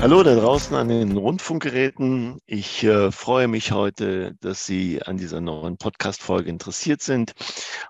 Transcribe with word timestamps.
Hallo 0.00 0.22
da 0.22 0.36
draußen 0.36 0.76
an 0.76 0.88
den 0.90 1.16
Rundfunkgeräten. 1.16 2.38
Ich 2.46 2.84
äh, 2.84 3.10
freue 3.10 3.48
mich 3.48 3.72
heute, 3.72 4.36
dass 4.40 4.64
Sie 4.64 5.02
an 5.02 5.16
dieser 5.16 5.40
neuen 5.40 5.76
Podcast-Folge 5.76 6.48
interessiert 6.48 7.02
sind. 7.02 7.34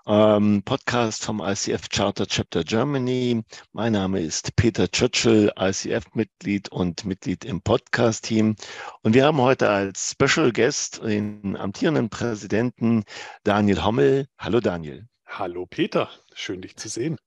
Ähm, 0.07 0.63
Podcast 0.65 1.23
vom 1.23 1.39
ICF 1.39 1.87
Charter 1.89 2.25
Chapter 2.25 2.63
Germany. 2.63 3.43
Mein 3.73 3.93
Name 3.93 4.21
ist 4.21 4.55
Peter 4.55 4.89
Churchill, 4.89 5.51
ICF-Mitglied 5.55 6.69
und 6.69 7.05
Mitglied 7.05 7.45
im 7.45 7.61
Podcast-Team. 7.61 8.55
Und 9.03 9.13
wir 9.13 9.25
haben 9.25 9.39
heute 9.39 9.69
als 9.69 10.15
Special 10.19 10.51
Guest 10.51 11.03
den 11.03 11.55
amtierenden 11.55 12.09
Präsidenten 12.09 13.03
Daniel 13.43 13.85
Hommel. 13.85 14.25
Hallo 14.39 14.59
Daniel. 14.61 15.07
Hallo 15.27 15.67
Peter, 15.67 16.09
schön 16.33 16.63
dich 16.63 16.75
zu 16.75 16.89
sehen 16.89 17.17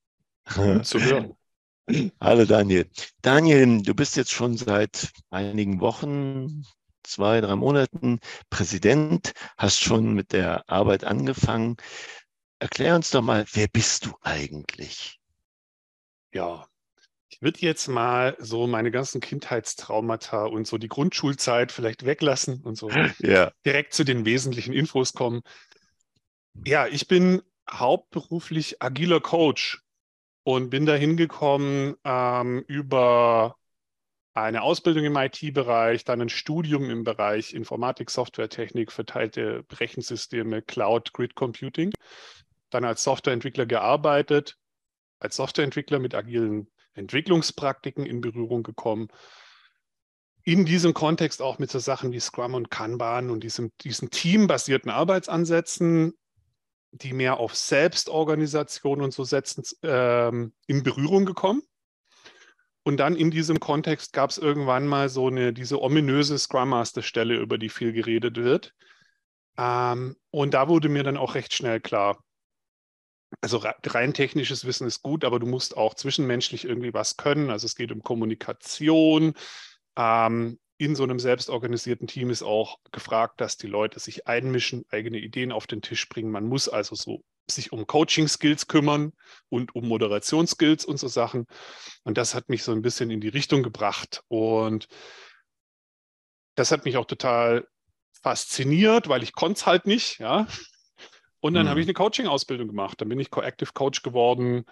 und 0.56 0.84
zu 0.84 1.00
hören. 1.00 1.36
Hallo 2.20 2.44
Daniel. 2.44 2.88
Daniel, 3.22 3.82
du 3.82 3.94
bist 3.94 4.16
jetzt 4.16 4.30
schon 4.30 4.56
seit 4.56 5.10
einigen 5.30 5.80
Wochen, 5.80 6.64
zwei, 7.02 7.40
drei 7.40 7.56
Monaten 7.56 8.20
Präsident, 8.50 9.32
hast 9.56 9.80
schon 9.82 10.14
mit 10.14 10.32
der 10.32 10.68
Arbeit 10.68 11.04
angefangen. 11.04 11.76
Erklär 12.60 12.94
uns 12.94 13.10
doch 13.10 13.22
mal, 13.22 13.44
wer 13.52 13.66
bist 13.66 14.06
du 14.06 14.12
eigentlich? 14.20 15.18
Ja, 16.32 16.66
ich 17.28 17.42
würde 17.42 17.60
jetzt 17.60 17.88
mal 17.88 18.36
so 18.38 18.68
meine 18.68 18.92
ganzen 18.92 19.20
Kindheitstraumata 19.20 20.44
und 20.44 20.66
so 20.66 20.78
die 20.78 20.88
Grundschulzeit 20.88 21.72
vielleicht 21.72 22.06
weglassen 22.06 22.62
und 22.62 22.76
so 22.76 22.90
ja. 23.18 23.50
direkt 23.66 23.92
zu 23.92 24.04
den 24.04 24.24
wesentlichen 24.24 24.72
Infos 24.72 25.14
kommen. 25.14 25.42
Ja, 26.64 26.86
ich 26.86 27.08
bin 27.08 27.42
hauptberuflich 27.68 28.80
agiler 28.80 29.20
Coach 29.20 29.82
und 30.44 30.70
bin 30.70 30.86
da 30.86 30.94
hingekommen 30.94 31.94
ähm, 32.04 32.64
über 32.66 33.56
eine 34.34 34.62
Ausbildung 34.62 35.04
im 35.04 35.16
IT-Bereich, 35.16 36.04
dann 36.04 36.22
ein 36.22 36.28
Studium 36.28 36.88
im 36.88 37.04
Bereich 37.04 37.52
Informatik, 37.52 38.10
Softwaretechnik, 38.10 38.90
verteilte 38.90 39.64
Rechensysteme, 39.70 40.62
Cloud, 40.62 41.12
Grid 41.12 41.34
Computing, 41.34 41.92
dann 42.70 42.84
als 42.84 43.04
Softwareentwickler 43.04 43.66
gearbeitet, 43.66 44.56
als 45.18 45.36
Softwareentwickler 45.36 45.98
mit 45.98 46.14
agilen 46.14 46.70
Entwicklungspraktiken 46.94 48.06
in 48.06 48.20
Berührung 48.20 48.62
gekommen. 48.62 49.08
In 50.44 50.64
diesem 50.64 50.94
Kontext 50.94 51.40
auch 51.40 51.58
mit 51.58 51.70
so 51.70 51.78
Sachen 51.78 52.12
wie 52.12 52.18
Scrum 52.18 52.54
und 52.54 52.70
Kanban 52.70 53.30
und 53.30 53.44
diesem, 53.44 53.70
diesen 53.82 54.10
teambasierten 54.10 54.90
Arbeitsansätzen 54.90 56.14
die 56.92 57.12
mehr 57.12 57.38
auf 57.38 57.56
Selbstorganisation 57.56 59.00
und 59.00 59.12
so 59.12 59.24
setzen, 59.24 59.64
ähm, 59.82 60.52
in 60.66 60.82
Berührung 60.82 61.24
gekommen. 61.24 61.62
Und 62.84 62.98
dann 62.98 63.16
in 63.16 63.30
diesem 63.30 63.60
Kontext 63.60 64.12
gab 64.12 64.30
es 64.30 64.38
irgendwann 64.38 64.86
mal 64.86 65.08
so 65.08 65.28
eine, 65.28 65.52
diese 65.52 65.80
ominöse 65.80 66.38
Scrum 66.38 66.70
Master 66.70 67.02
Stelle, 67.02 67.36
über 67.36 67.56
die 67.56 67.68
viel 67.68 67.92
geredet 67.92 68.36
wird. 68.36 68.74
Ähm, 69.56 70.16
und 70.30 70.54
da 70.54 70.68
wurde 70.68 70.88
mir 70.88 71.02
dann 71.02 71.16
auch 71.16 71.34
recht 71.34 71.54
schnell 71.54 71.80
klar, 71.80 72.22
also 73.40 73.62
rein 73.86 74.12
technisches 74.12 74.66
Wissen 74.66 74.86
ist 74.86 75.02
gut, 75.02 75.24
aber 75.24 75.38
du 75.38 75.46
musst 75.46 75.76
auch 75.76 75.94
zwischenmenschlich 75.94 76.64
irgendwie 76.64 76.92
was 76.92 77.16
können. 77.16 77.50
Also 77.50 77.66
es 77.66 77.76
geht 77.76 77.92
um 77.92 78.02
Kommunikation, 78.02 79.34
ähm, 79.96 80.58
in 80.82 80.96
so 80.96 81.04
einem 81.04 81.20
selbstorganisierten 81.20 82.08
Team 82.08 82.30
ist 82.30 82.42
auch 82.42 82.80
gefragt, 82.90 83.40
dass 83.40 83.56
die 83.56 83.68
Leute 83.68 84.00
sich 84.00 84.26
einmischen, 84.26 84.84
eigene 84.90 85.18
Ideen 85.18 85.52
auf 85.52 85.68
den 85.68 85.80
Tisch 85.80 86.08
bringen. 86.08 86.32
Man 86.32 86.48
muss 86.48 86.68
also 86.68 86.96
so 86.96 87.22
sich 87.48 87.70
um 87.70 87.86
Coaching-Skills 87.86 88.66
kümmern 88.66 89.12
und 89.48 89.76
um 89.76 89.86
Moderationsskills 89.86 90.84
und 90.84 90.96
so 90.96 91.06
Sachen. 91.06 91.46
Und 92.02 92.18
das 92.18 92.34
hat 92.34 92.48
mich 92.48 92.64
so 92.64 92.72
ein 92.72 92.82
bisschen 92.82 93.10
in 93.10 93.20
die 93.20 93.28
Richtung 93.28 93.62
gebracht. 93.62 94.24
Und 94.26 94.88
das 96.56 96.72
hat 96.72 96.84
mich 96.84 96.96
auch 96.96 97.06
total 97.06 97.68
fasziniert, 98.20 99.08
weil 99.08 99.22
ich 99.22 99.34
konnte 99.34 99.58
es 99.58 99.66
halt 99.66 99.86
nicht, 99.86 100.18
ja. 100.18 100.48
Und 101.38 101.54
dann 101.54 101.66
mhm. 101.66 101.70
habe 101.70 101.80
ich 101.80 101.86
eine 101.86 101.94
Coaching-Ausbildung 101.94 102.66
gemacht. 102.66 103.00
Dann 103.00 103.08
bin 103.08 103.20
ich 103.20 103.30
Co-Active 103.30 103.70
Coach 103.72 104.02
geworden. 104.02 104.64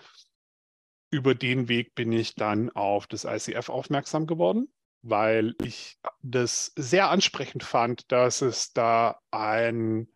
Über 1.12 1.36
den 1.36 1.68
Weg 1.68 1.94
bin 1.94 2.10
ich 2.10 2.34
dann 2.34 2.68
auf 2.70 3.06
das 3.06 3.24
ICF 3.24 3.68
aufmerksam 3.68 4.26
geworden 4.26 4.72
weil 5.02 5.54
ich 5.62 5.98
das 6.22 6.72
sehr 6.76 7.10
ansprechend 7.10 7.64
fand, 7.64 8.10
dass 8.12 8.42
es 8.42 8.72
da 8.72 9.18
einen 9.30 10.12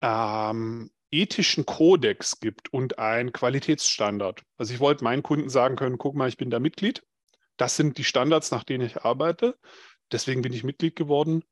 ähm, 0.00 0.90
ethischen 1.10 1.66
Kodex 1.66 2.40
gibt 2.40 2.72
und 2.72 2.98
einen 2.98 3.32
Qualitätsstandard. 3.32 4.42
Also 4.56 4.72
ich 4.72 4.80
wollte 4.80 5.04
meinen 5.04 5.22
Kunden 5.22 5.48
sagen 5.48 5.76
können, 5.76 5.98
guck 5.98 6.14
mal, 6.14 6.28
ich 6.28 6.36
bin 6.36 6.50
da 6.50 6.60
Mitglied. 6.60 7.02
Das 7.56 7.76
sind 7.76 7.98
die 7.98 8.04
Standards, 8.04 8.50
nach 8.50 8.64
denen 8.64 8.86
ich 8.86 9.02
arbeite. 9.02 9.58
Deswegen 10.12 10.42
bin 10.42 10.52
ich 10.52 10.64
Mitglied 10.64 10.96
geworden. 10.96 11.42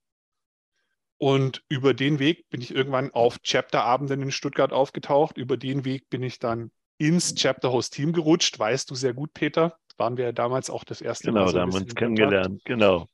Und 1.18 1.64
über 1.68 1.94
den 1.94 2.20
Weg 2.20 2.48
bin 2.48 2.60
ich 2.60 2.72
irgendwann 2.72 3.10
auf 3.10 3.40
Chapterabenden 3.42 4.22
in 4.22 4.30
Stuttgart 4.30 4.72
aufgetaucht. 4.72 5.36
Über 5.36 5.56
den 5.56 5.84
Weg 5.84 6.08
bin 6.08 6.22
ich 6.22 6.38
dann 6.38 6.70
ins 6.96 7.34
Chapter 7.34 7.72
Host 7.72 7.94
Team 7.94 8.12
gerutscht. 8.12 8.56
Weißt 8.58 8.88
du 8.90 8.94
sehr 8.94 9.14
gut, 9.14 9.34
Peter 9.34 9.76
waren 9.98 10.16
wir 10.16 10.26
ja 10.26 10.32
damals 10.32 10.70
auch 10.70 10.84
das 10.84 11.00
erste 11.00 11.28
genau, 11.28 11.40
Mal. 11.40 11.46
Genau, 11.46 11.50
so 11.50 11.56
da 11.56 11.62
haben 11.62 11.72
wir 11.72 11.80
uns 11.80 11.94
kennengelernt, 11.94 12.64
genau. 12.64 13.08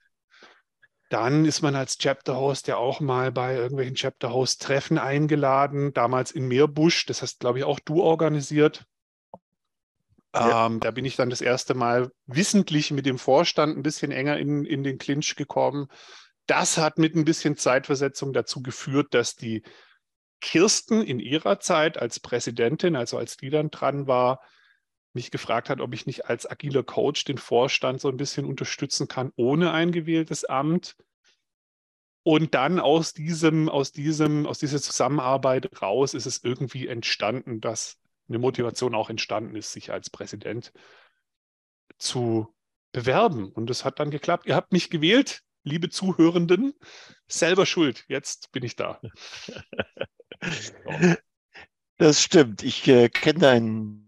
Dann 1.11 1.45
ist 1.45 1.62
man 1.62 1.77
als 1.77 1.99
Chapter 1.99 2.37
Host 2.37 2.67
ja 2.67 2.77
auch 2.77 3.00
mal 3.00 3.31
bei 3.31 3.55
irgendwelchen 3.55 3.95
Chapter 3.95 4.33
Host 4.33 4.62
Treffen 4.62 4.99
eingeladen, 4.99 5.93
damals 5.93 6.31
in 6.31 6.49
Meerbusch, 6.49 7.06
das 7.06 7.23
hast, 7.23 7.41
glaube 7.41 7.59
ich, 7.59 7.65
auch 7.65 7.78
du 7.78 8.03
organisiert. 8.03 8.84
Ja. 10.34 10.67
Ähm, 10.67 10.81
da 10.81 10.91
bin 10.91 11.05
ich 11.05 11.15
dann 11.15 11.31
das 11.31 11.41
erste 11.41 11.75
Mal 11.75 12.11
wissentlich 12.27 12.91
mit 12.91 13.06
dem 13.06 13.19
Vorstand 13.19 13.77
ein 13.77 13.83
bisschen 13.83 14.11
enger 14.11 14.39
in, 14.39 14.65
in 14.65 14.83
den 14.83 14.99
Clinch 14.99 15.37
gekommen. 15.37 15.87
Das 16.47 16.77
hat 16.77 16.99
mit 16.99 17.15
ein 17.15 17.25
bisschen 17.25 17.56
Zeitversetzung 17.56 18.33
dazu 18.33 18.62
geführt, 18.62 19.15
dass 19.15 19.37
die 19.37 19.62
Kirsten 20.41 21.03
in 21.03 21.21
ihrer 21.21 21.61
Zeit 21.61 21.97
als 21.97 22.19
Präsidentin, 22.21 22.97
also 22.97 23.17
als 23.17 23.37
die 23.37 23.50
dann 23.50 23.71
dran 23.71 24.06
war, 24.06 24.41
mich 25.15 25.31
gefragt 25.31 25.71
hat, 25.71 25.81
ob 25.81 25.95
ich 25.95 26.07
nicht 26.07 26.27
als 26.27 26.51
agiler 26.51 26.83
Coach 26.83 27.25
den 27.25 27.39
Vorstand 27.39 28.01
so 28.01 28.09
ein 28.09 28.17
bisschen 28.17 28.45
unterstützen 28.45 29.09
kann, 29.09 29.33
ohne 29.37 29.73
ein 29.73 29.93
gewähltes 29.93 30.45
Amt. 30.45 30.97
Und 32.23 32.55
dann 32.55 32.81
aus 32.81 33.13
diesem, 33.13 33.69
aus 33.69 33.93
diesem, 33.93 34.47
aus 34.47 34.59
dieser 34.59 34.81
Zusammenarbeit 34.81 35.81
raus 35.81 36.15
ist 36.15 36.27
es 36.27 36.43
irgendwie 36.43 36.89
entstanden, 36.89 37.61
dass 37.61 37.99
eine 38.29 38.39
Motivation 38.39 38.95
auch 38.95 39.11
entstanden 39.11 39.55
ist, 39.57 39.73
sich 39.73 39.93
als 39.93 40.11
Präsident 40.11 40.73
zu 41.99 42.55
bewerben. 42.93 43.53
Und 43.53 43.71
es 43.71 43.85
hat 43.85 44.01
dann 44.01 44.11
geklappt. 44.11 44.47
Ihr 44.47 44.57
habt 44.57 44.73
mich 44.73 44.89
gewählt, 44.89 45.43
liebe 45.63 45.91
Zuhörenden. 45.91 46.73
Selber 47.29 47.67
schuld. 47.67 48.05
Jetzt 48.09 48.53
bin 48.53 48.65
ich 48.65 48.77
da. 48.77 49.01
Das 51.97 52.21
stimmt. 52.21 52.65
Ich 52.65 52.89
äh, 52.89 53.09
kenne 53.09 53.39
deinen 53.39 54.04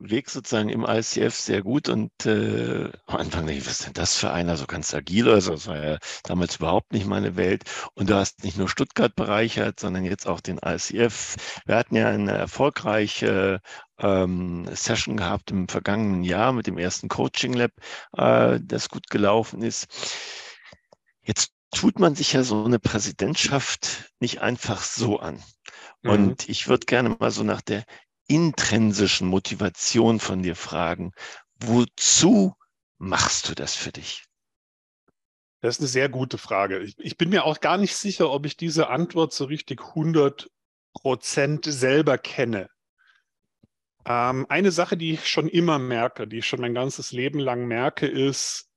Weg 0.00 0.30
sozusagen 0.30 0.68
im 0.68 0.84
ICF 0.84 1.34
sehr 1.34 1.62
gut 1.62 1.88
und 1.88 2.10
äh, 2.24 2.90
am 3.06 3.16
Anfang 3.16 3.46
dachte 3.46 3.58
ich, 3.58 3.66
was 3.66 3.80
ist 3.80 3.86
denn 3.86 3.92
das 3.94 4.16
für 4.16 4.30
einer, 4.30 4.56
so 4.56 4.66
ganz 4.66 4.94
agil, 4.94 5.28
also 5.28 5.52
das 5.52 5.66
war 5.66 5.82
ja 5.82 5.98
damals 6.24 6.56
überhaupt 6.56 6.92
nicht 6.92 7.06
meine 7.06 7.36
Welt 7.36 7.64
und 7.94 8.08
du 8.10 8.14
hast 8.14 8.44
nicht 8.44 8.56
nur 8.56 8.68
Stuttgart 8.68 9.14
bereichert, 9.14 9.80
sondern 9.80 10.04
jetzt 10.04 10.26
auch 10.26 10.40
den 10.40 10.58
ICF. 10.64 11.36
Wir 11.66 11.76
hatten 11.76 11.96
ja 11.96 12.08
eine 12.08 12.32
erfolgreiche 12.32 13.60
ähm, 13.98 14.68
Session 14.72 15.16
gehabt 15.16 15.50
im 15.50 15.68
vergangenen 15.68 16.22
Jahr 16.22 16.52
mit 16.52 16.66
dem 16.66 16.78
ersten 16.78 17.08
Coaching 17.08 17.52
Lab, 17.52 17.72
äh, 18.16 18.60
das 18.62 18.88
gut 18.88 19.10
gelaufen 19.10 19.62
ist. 19.62 19.86
Jetzt 21.22 21.52
tut 21.70 21.98
man 21.98 22.14
sich 22.14 22.32
ja 22.32 22.42
so 22.42 22.64
eine 22.64 22.78
Präsidentschaft 22.78 24.10
nicht 24.20 24.40
einfach 24.40 24.82
so 24.82 25.18
an. 25.18 25.42
Mhm. 26.02 26.10
Und 26.10 26.48
ich 26.48 26.68
würde 26.68 26.86
gerne 26.86 27.16
mal 27.18 27.30
so 27.30 27.42
nach 27.42 27.60
der 27.60 27.84
intrinsischen 28.28 29.26
Motivation 29.26 30.20
von 30.20 30.42
dir 30.42 30.54
fragen. 30.54 31.12
Wozu 31.56 32.54
machst 32.98 33.48
du 33.48 33.54
das 33.54 33.74
für 33.74 33.90
dich? 33.90 34.24
Das 35.60 35.76
ist 35.76 35.80
eine 35.80 35.88
sehr 35.88 36.08
gute 36.08 36.38
Frage. 36.38 36.78
Ich, 36.78 36.96
ich 36.98 37.16
bin 37.16 37.30
mir 37.30 37.44
auch 37.44 37.60
gar 37.60 37.78
nicht 37.78 37.96
sicher, 37.96 38.30
ob 38.30 38.46
ich 38.46 38.56
diese 38.56 38.88
Antwort 38.88 39.32
so 39.32 39.44
richtig 39.46 39.80
100 39.80 40.48
Prozent 40.92 41.64
selber 41.64 42.16
kenne. 42.16 42.68
Ähm, 44.04 44.46
eine 44.48 44.70
Sache, 44.70 44.96
die 44.96 45.14
ich 45.14 45.28
schon 45.28 45.48
immer 45.48 45.78
merke, 45.78 46.28
die 46.28 46.38
ich 46.38 46.46
schon 46.46 46.60
mein 46.60 46.74
ganzes 46.74 47.12
Leben 47.12 47.40
lang 47.40 47.66
merke, 47.66 48.06
ist, 48.06 48.70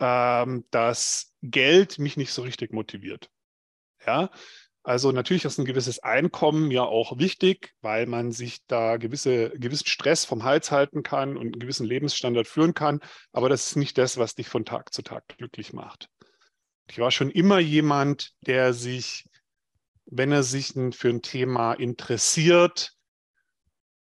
ähm, 0.00 0.64
dass 0.70 1.34
Geld 1.42 1.98
mich 1.98 2.16
nicht 2.16 2.32
so 2.32 2.42
richtig 2.42 2.72
motiviert. 2.72 3.30
Ja, 4.06 4.30
also 4.82 5.12
natürlich 5.12 5.44
ist 5.44 5.58
ein 5.58 5.66
gewisses 5.66 5.98
Einkommen 6.00 6.70
ja 6.70 6.82
auch 6.82 7.18
wichtig, 7.18 7.74
weil 7.82 8.06
man 8.06 8.32
sich 8.32 8.60
da 8.66 8.96
gewisse, 8.96 9.50
gewissen 9.50 9.86
Stress 9.86 10.24
vom 10.24 10.44
Hals 10.44 10.70
halten 10.70 11.02
kann 11.02 11.36
und 11.36 11.48
einen 11.48 11.58
gewissen 11.58 11.86
Lebensstandard 11.86 12.46
führen 12.48 12.74
kann. 12.74 13.00
Aber 13.32 13.48
das 13.48 13.66
ist 13.68 13.76
nicht 13.76 13.98
das, 13.98 14.16
was 14.16 14.34
dich 14.34 14.48
von 14.48 14.64
Tag 14.64 14.92
zu 14.92 15.02
Tag 15.02 15.24
glücklich 15.36 15.72
macht. 15.72 16.08
Ich 16.88 16.98
war 16.98 17.10
schon 17.10 17.30
immer 17.30 17.58
jemand, 17.58 18.32
der 18.46 18.72
sich, 18.72 19.24
wenn 20.06 20.32
er 20.32 20.42
sich 20.42 20.72
für 20.92 21.08
ein 21.10 21.22
Thema 21.22 21.74
interessiert, 21.74 22.92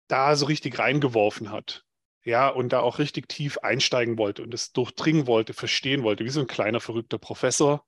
da 0.07 0.35
so 0.35 0.45
richtig 0.47 0.79
reingeworfen 0.79 1.51
hat. 1.51 1.83
ja, 2.25 2.47
und 2.49 2.73
da 2.73 2.79
auch 2.79 2.99
richtig 2.99 3.27
tief 3.27 3.57
einsteigen 3.59 4.17
wollte 4.17 4.43
und 4.43 4.53
es 4.53 4.71
durchdringen 4.71 5.27
wollte, 5.27 5.53
verstehen 5.53 6.03
wollte, 6.03 6.23
wie 6.25 6.29
so 6.29 6.39
ein 6.39 6.47
kleiner 6.47 6.79
verrückter 6.79 7.17
Professor. 7.17 7.85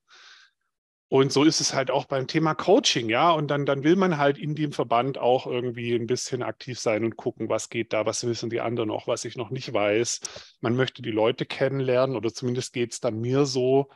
Und 1.08 1.32
so 1.32 1.44
ist 1.44 1.60
es 1.60 1.72
halt 1.72 1.92
auch 1.92 2.06
beim 2.06 2.26
Thema 2.26 2.54
Coaching, 2.54 3.08
ja. 3.08 3.30
Und 3.30 3.48
dann, 3.48 3.64
dann 3.64 3.84
will 3.84 3.94
man 3.94 4.18
halt 4.18 4.38
in 4.38 4.56
dem 4.56 4.72
Verband 4.72 5.18
auch 5.18 5.46
irgendwie 5.46 5.94
ein 5.94 6.08
bisschen 6.08 6.42
aktiv 6.42 6.80
sein 6.80 7.04
und 7.04 7.16
gucken, 7.16 7.48
was 7.48 7.68
geht 7.68 7.92
da, 7.92 8.06
was 8.06 8.26
wissen 8.26 8.50
die 8.50 8.60
anderen 8.60 8.88
noch, 8.88 9.06
was 9.06 9.24
ich 9.24 9.36
noch 9.36 9.50
nicht 9.50 9.72
weiß. 9.72 10.20
Man 10.60 10.74
möchte 10.74 11.02
die 11.02 11.12
Leute 11.12 11.46
kennenlernen 11.46 12.16
oder 12.16 12.32
zumindest 12.32 12.72
geht 12.72 12.92
es 12.92 13.00
dann 13.00 13.20
mir 13.20 13.46
so. 13.46 13.88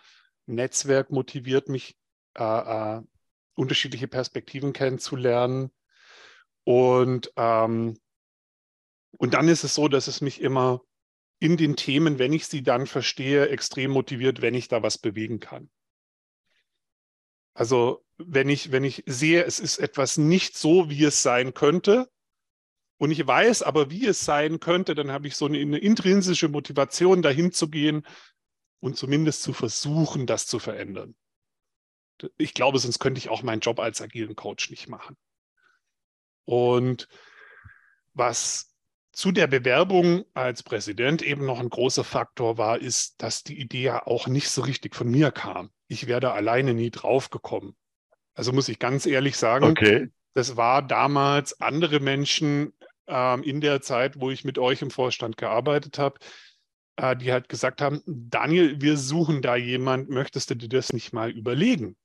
Netzwerk 0.47 1.11
motiviert 1.11 1.69
mich, 1.69 1.97
äh, 2.39 2.45
äh, 2.45 3.03
unterschiedliche 3.55 4.07
Perspektiven 4.07 4.73
kennenzulernen. 4.73 5.73
Und, 6.63 7.33
ähm, 7.37 7.99
und 9.19 9.35
dann 9.35 9.49
ist 9.49 9.65
es 9.65 9.75
so, 9.75 9.89
dass 9.89 10.07
es 10.07 10.21
mich 10.21 10.41
immer 10.41 10.83
in 11.41 11.57
den 11.57 11.75
Themen, 11.75 12.21
wenn 12.21 12.33
ich 12.33 12.47
sie 12.47 12.63
dann 12.63 12.87
verstehe, 12.87 13.49
extrem 13.49 13.91
motiviert, 13.91 14.43
wenn 14.43 14.55
ich 14.55 14.69
da 14.69 14.83
was 14.85 14.99
bewegen 14.99 15.41
kann. 15.41 15.71
Also 17.61 18.03
wenn 18.17 18.49
ich, 18.49 18.73
wenn 18.73 18.85
ich 18.85 19.03
sehe, 19.05 19.45
es 19.45 19.61
ist 19.61 19.77
etwas 19.77 20.17
nicht 20.17 20.57
so, 20.57 20.89
wie 20.89 21.05
es 21.05 21.23
sein 21.23 21.53
könnte, 21.53 22.11
und 22.97 23.11
ich 23.11 23.27
weiß 23.27 23.63
aber, 23.65 23.91
wie 23.91 24.07
es 24.07 24.23
sein 24.23 24.61
könnte, 24.61 24.95
dann 24.95 25.13
habe 25.13 25.29
ich 25.29 25.37
so 25.37 25.45
eine, 25.45 25.59
eine 25.59 25.77
intrinsische 25.77 26.49
Motivation, 26.49 27.21
dahin 27.21 27.53
zu 27.53 27.69
gehen 27.69 28.07
und 28.79 28.97
zumindest 28.97 29.43
zu 29.43 29.53
versuchen, 29.53 30.27
das 30.27 30.47
zu 30.47 30.59
verändern. 30.59 31.15
Ich 32.39 32.55
glaube, 32.55 32.79
sonst 32.79 32.99
könnte 32.99 33.19
ich 33.19 33.29
auch 33.29 33.43
meinen 33.43 33.61
Job 33.61 33.79
als 33.79 34.01
agilen 34.01 34.37
Coach 34.37 34.71
nicht 34.71 34.89
machen. 34.89 35.19
Und 36.47 37.09
was 38.15 38.70
zu 39.21 39.33
der 39.33 39.47
Bewerbung 39.47 40.25
als 40.35 40.63
Präsident 40.63 41.23
eben 41.23 41.45
noch 41.45 41.61
ein 41.61 41.71
großer 41.71 42.05
Faktor 42.05 42.59
war, 42.59 42.79
ist, 42.79 43.23
dass 43.23 43.43
die 43.43 43.61
Idee 43.61 43.83
ja 43.83 44.07
auch 44.07 44.27
nicht 44.27 44.49
so 44.49 44.63
richtig 44.63 44.95
von 44.95 45.11
mir 45.11 45.31
kam 45.31 45.71
ich 45.91 46.07
wäre 46.07 46.21
da 46.21 46.33
alleine 46.33 46.73
nie 46.73 46.91
drauf 46.91 47.31
gekommen. 47.31 47.77
Also 48.35 48.53
muss 48.53 48.69
ich 48.69 48.79
ganz 48.79 49.07
ehrlich 49.07 49.37
sagen, 49.37 49.65
okay. 49.65 50.09
das 50.35 50.57
war 50.57 50.83
damals 50.83 51.61
andere 51.61 51.99
Menschen 51.99 52.73
ähm, 53.09 53.43
in 53.43 53.61
der 53.61 53.83
Zeit, 53.83 54.21
wo 54.21 54.31
ich 54.31 54.45
mit 54.45 54.57
euch 54.57 54.83
im 54.83 54.93
Vorstand 54.93 55.37
gearbeitet 55.37 55.99
habe, 55.99 56.21
äh, 56.97 57.17
die 57.17 57.33
halt 57.33 57.49
gesagt 57.49 57.83
haben, 57.83 58.03
Daniel, 58.07 58.81
wir 58.81 58.97
suchen 58.97 59.43
da 59.43 59.57
jemand, 59.57 60.11
möchtest 60.11 60.51
du 60.51 60.55
dir 60.55 60.69
das 60.69 60.93
nicht 60.93 61.13
mal 61.13 61.31
überlegen? 61.31 61.97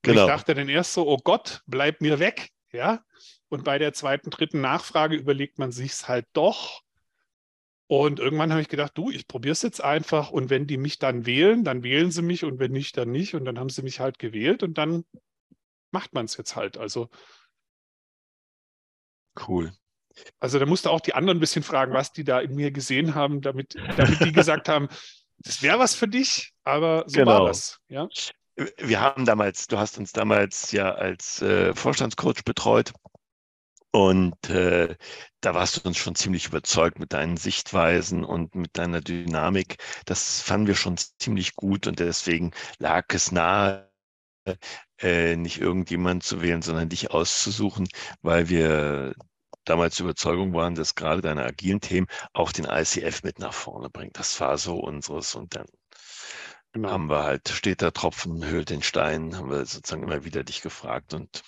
Genau. 0.00 0.22
ich 0.22 0.26
dachte 0.26 0.54
dann 0.54 0.70
erst 0.70 0.94
so, 0.94 1.06
oh 1.06 1.18
Gott, 1.22 1.60
bleib 1.66 2.00
mir 2.00 2.18
weg, 2.18 2.48
ja. 2.72 3.04
Und 3.52 3.64
bei 3.64 3.76
der 3.76 3.92
zweiten, 3.92 4.30
dritten 4.30 4.62
Nachfrage 4.62 5.14
überlegt 5.14 5.58
man 5.58 5.72
sich 5.72 5.92
es 5.92 6.08
halt 6.08 6.26
doch. 6.32 6.80
Und 7.86 8.18
irgendwann 8.18 8.50
habe 8.50 8.62
ich 8.62 8.68
gedacht, 8.70 8.92
du, 8.96 9.10
ich 9.10 9.28
probiere 9.28 9.52
es 9.52 9.60
jetzt 9.60 9.84
einfach 9.84 10.30
und 10.30 10.48
wenn 10.48 10.66
die 10.66 10.78
mich 10.78 10.98
dann 10.98 11.26
wählen, 11.26 11.62
dann 11.62 11.82
wählen 11.82 12.10
sie 12.10 12.22
mich 12.22 12.44
und 12.44 12.58
wenn 12.60 12.72
nicht, 12.72 12.96
dann 12.96 13.10
nicht. 13.10 13.34
Und 13.34 13.44
dann 13.44 13.58
haben 13.58 13.68
sie 13.68 13.82
mich 13.82 14.00
halt 14.00 14.18
gewählt 14.18 14.62
und 14.62 14.78
dann 14.78 15.04
macht 15.90 16.14
man 16.14 16.24
es 16.24 16.38
jetzt 16.38 16.56
halt. 16.56 16.78
Also 16.78 17.10
cool. 19.46 19.70
Also 20.40 20.58
da 20.58 20.64
musste 20.64 20.90
auch 20.90 21.00
die 21.00 21.12
anderen 21.12 21.36
ein 21.36 21.40
bisschen 21.40 21.62
fragen, 21.62 21.92
was 21.92 22.10
die 22.10 22.24
da 22.24 22.40
in 22.40 22.54
mir 22.54 22.70
gesehen 22.70 23.14
haben, 23.14 23.42
damit, 23.42 23.74
damit 23.98 24.24
die 24.24 24.32
gesagt 24.32 24.70
haben, 24.70 24.88
das 25.40 25.62
wäre 25.62 25.78
was 25.78 25.94
für 25.94 26.08
dich, 26.08 26.54
aber 26.64 27.04
so 27.06 27.18
genau. 27.18 27.40
war 27.40 27.46
das. 27.48 27.80
Ja? 27.88 28.08
Wir 28.78 29.00
haben 29.02 29.26
damals, 29.26 29.66
du 29.66 29.78
hast 29.78 29.98
uns 29.98 30.12
damals 30.12 30.72
ja 30.72 30.94
als 30.94 31.42
äh, 31.42 31.74
Vorstandscoach 31.74 32.44
betreut 32.46 32.94
und 33.92 34.48
äh, 34.48 34.96
da 35.42 35.54
warst 35.54 35.76
du 35.76 35.88
uns 35.88 35.98
schon 35.98 36.14
ziemlich 36.14 36.46
überzeugt 36.46 36.98
mit 36.98 37.12
deinen 37.12 37.36
Sichtweisen 37.36 38.24
und 38.24 38.54
mit 38.54 38.78
deiner 38.78 39.00
Dynamik. 39.02 39.76
Das 40.06 40.40
fanden 40.40 40.68
wir 40.68 40.74
schon 40.76 40.96
ziemlich 41.18 41.56
gut 41.56 41.86
und 41.86 41.98
deswegen 42.00 42.52
lag 42.78 43.04
es 43.08 43.32
nahe, 43.32 43.92
äh, 45.00 45.36
nicht 45.36 45.60
irgendjemand 45.60 46.22
zu 46.22 46.42
wählen, 46.42 46.62
sondern 46.62 46.88
dich 46.88 47.10
auszusuchen, 47.10 47.88
weil 48.22 48.48
wir 48.48 49.14
damals 49.64 49.96
die 49.96 50.02
Überzeugung 50.04 50.54
waren, 50.54 50.74
dass 50.74 50.94
gerade 50.94 51.20
deine 51.22 51.44
agilen 51.44 51.80
Themen 51.80 52.06
auch 52.32 52.52
den 52.52 52.64
ICF 52.64 53.22
mit 53.24 53.38
nach 53.38 53.54
vorne 53.54 53.90
bringen. 53.90 54.12
Das 54.14 54.40
war 54.40 54.58
so 54.58 54.78
unseres 54.78 55.34
und 55.34 55.54
dann 55.54 55.66
genau. 56.72 56.90
haben 56.90 57.10
wir 57.10 57.24
halt, 57.24 57.48
steht 57.48 57.82
der 57.82 57.92
Tropfen, 57.92 58.44
höhlt 58.44 58.70
den 58.70 58.82
Stein, 58.82 59.36
haben 59.36 59.50
wir 59.50 59.66
sozusagen 59.66 60.02
immer 60.02 60.24
wieder 60.24 60.44
dich 60.44 60.62
gefragt 60.62 61.14
und 61.14 61.42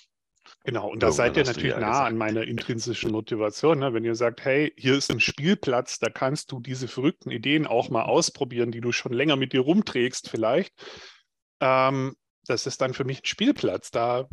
Genau, 0.67 0.89
und 0.89 1.03
da 1.03 1.13
seid 1.13 1.37
ihr 1.37 1.45
natürlich 1.45 1.73
ja 1.73 1.79
nah 1.79 1.91
gesagt. 1.91 2.09
an 2.09 2.17
meiner 2.17 2.43
intrinsischen 2.43 3.13
Motivation. 3.13 3.81
Ne? 3.81 3.93
Wenn 3.93 4.03
ihr 4.03 4.15
sagt, 4.15 4.43
hey, 4.47 4.73
hier 4.79 4.97
ist 4.97 5.11
ein 5.11 5.21
Spielplatz, 5.21 5.99
da 5.99 6.09
kannst 6.09 6.51
du 6.53 6.61
diese 6.61 6.89
verrückten 6.89 7.31
Ideen 7.31 7.67
auch 7.67 7.91
mal 7.91 8.05
ausprobieren, 8.05 8.73
die 8.73 8.81
du 8.81 8.91
schon 8.91 9.13
länger 9.13 9.37
mit 9.37 9.53
dir 9.53 9.61
rumträgst 9.61 10.31
vielleicht. 10.31 10.73
Ähm, 11.61 12.17
das 12.47 12.67
ist 12.67 12.81
dann 12.81 12.95
für 12.95 13.05
mich 13.05 13.21
ein 13.21 13.27
Spielplatz. 13.27 13.91
Da, 13.91 14.27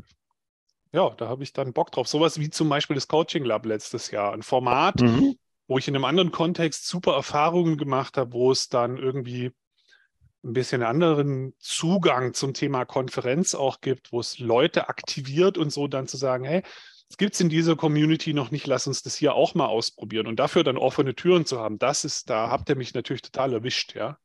ja, 0.93 1.09
da 1.09 1.27
habe 1.27 1.43
ich 1.43 1.51
dann 1.51 1.73
Bock 1.73 1.91
drauf. 1.91 2.07
Sowas 2.07 2.39
wie 2.39 2.49
zum 2.49 2.69
Beispiel 2.69 2.95
das 2.95 3.09
Coaching 3.09 3.43
Lab 3.43 3.65
letztes 3.65 4.09
Jahr. 4.09 4.31
Ein 4.31 4.41
Format, 4.41 5.01
mhm. 5.01 5.35
wo 5.67 5.79
ich 5.79 5.89
in 5.89 5.95
einem 5.95 6.05
anderen 6.05 6.31
Kontext 6.31 6.87
super 6.87 7.13
Erfahrungen 7.13 7.77
gemacht 7.77 8.15
habe, 8.15 8.31
wo 8.31 8.51
es 8.51 8.69
dann 8.69 8.95
irgendwie 8.95 9.51
ein 10.43 10.53
bisschen 10.53 10.83
anderen 10.83 11.53
Zugang 11.59 12.33
zum 12.33 12.53
Thema 12.53 12.85
Konferenz 12.85 13.53
auch 13.53 13.81
gibt, 13.81 14.11
wo 14.11 14.19
es 14.19 14.39
Leute 14.39 14.89
aktiviert 14.89 15.57
und 15.57 15.71
so 15.71 15.87
dann 15.87 16.07
zu 16.07 16.17
sagen, 16.17 16.43
hey, 16.45 16.63
es 17.09 17.17
gibt 17.17 17.33
es 17.33 17.41
in 17.41 17.49
dieser 17.49 17.75
Community 17.75 18.33
noch 18.33 18.51
nicht, 18.51 18.65
lass 18.67 18.87
uns 18.87 19.03
das 19.03 19.15
hier 19.15 19.35
auch 19.35 19.53
mal 19.53 19.65
ausprobieren 19.65 20.27
und 20.27 20.37
dafür 20.37 20.63
dann 20.63 20.77
offene 20.77 21.13
Türen 21.13 21.45
zu 21.45 21.59
haben, 21.59 21.77
das 21.77 22.05
ist, 22.05 22.29
da 22.29 22.49
habt 22.49 22.69
ihr 22.69 22.75
mich 22.75 22.93
natürlich 22.93 23.21
total 23.21 23.53
erwischt, 23.53 23.95
ja. 23.95 24.17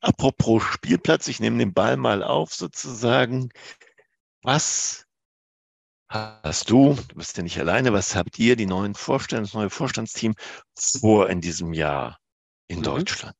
Apropos 0.00 0.62
Spielplatz, 0.62 1.28
ich 1.28 1.40
nehme 1.40 1.58
den 1.58 1.74
Ball 1.74 1.96
mal 1.96 2.22
auf 2.22 2.54
sozusagen. 2.54 3.50
Was 4.42 5.06
hast 6.08 6.70
du, 6.70 6.96
du 7.08 7.14
bist 7.16 7.36
ja 7.36 7.42
nicht 7.42 7.58
alleine, 7.58 7.92
was 7.92 8.14
habt 8.14 8.38
ihr, 8.38 8.56
die 8.56 8.66
neuen 8.66 8.94
Vorstands, 8.94 9.50
das 9.50 9.54
neue 9.54 9.70
Vorstandsteam 9.70 10.34
vor 10.76 11.28
in 11.28 11.40
diesem 11.40 11.72
Jahr 11.72 12.18
in 12.68 12.78
mhm. 12.78 12.84
Deutschland? 12.84 13.36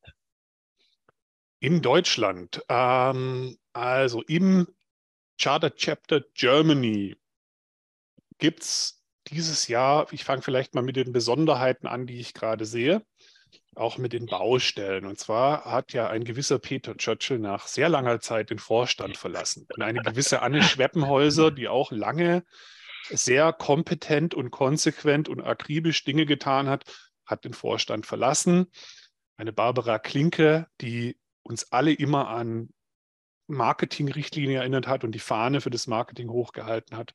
In 1.64 1.80
Deutschland, 1.80 2.62
ähm, 2.68 3.56
also 3.72 4.20
im 4.20 4.68
Charter 5.40 5.74
Chapter 5.74 6.20
Germany 6.34 7.16
gibt 8.36 8.64
es 8.64 9.02
dieses 9.28 9.66
Jahr, 9.68 10.06
ich 10.12 10.24
fange 10.24 10.42
vielleicht 10.42 10.74
mal 10.74 10.82
mit 10.82 10.96
den 10.96 11.14
Besonderheiten 11.14 11.86
an, 11.86 12.06
die 12.06 12.20
ich 12.20 12.34
gerade 12.34 12.66
sehe, 12.66 13.02
auch 13.76 13.96
mit 13.96 14.12
den 14.12 14.26
Baustellen. 14.26 15.06
Und 15.06 15.18
zwar 15.18 15.64
hat 15.64 15.94
ja 15.94 16.06
ein 16.06 16.24
gewisser 16.24 16.58
Peter 16.58 16.98
Churchill 16.98 17.38
nach 17.38 17.66
sehr 17.66 17.88
langer 17.88 18.20
Zeit 18.20 18.50
den 18.50 18.58
Vorstand 18.58 19.16
verlassen. 19.16 19.66
Und 19.74 19.82
eine 19.82 20.02
gewisse 20.02 20.42
Anne 20.42 20.62
Schweppenhäuser, 20.62 21.50
die 21.50 21.68
auch 21.68 21.92
lange 21.92 22.44
sehr 23.08 23.54
kompetent 23.54 24.34
und 24.34 24.50
konsequent 24.50 25.30
und 25.30 25.40
akribisch 25.40 26.04
Dinge 26.04 26.26
getan 26.26 26.68
hat, 26.68 26.84
hat 27.24 27.46
den 27.46 27.54
Vorstand 27.54 28.04
verlassen. 28.04 28.66
Eine 29.38 29.54
Barbara 29.54 29.98
Klinke, 29.98 30.66
die 30.82 31.16
uns 31.44 31.70
alle 31.72 31.92
immer 31.92 32.28
an 32.28 32.70
Marketingrichtlinie 33.46 34.58
erinnert 34.58 34.88
hat 34.88 35.04
und 35.04 35.12
die 35.12 35.18
Fahne 35.18 35.60
für 35.60 35.70
das 35.70 35.86
Marketing 35.86 36.30
hochgehalten 36.30 36.96
hat, 36.96 37.12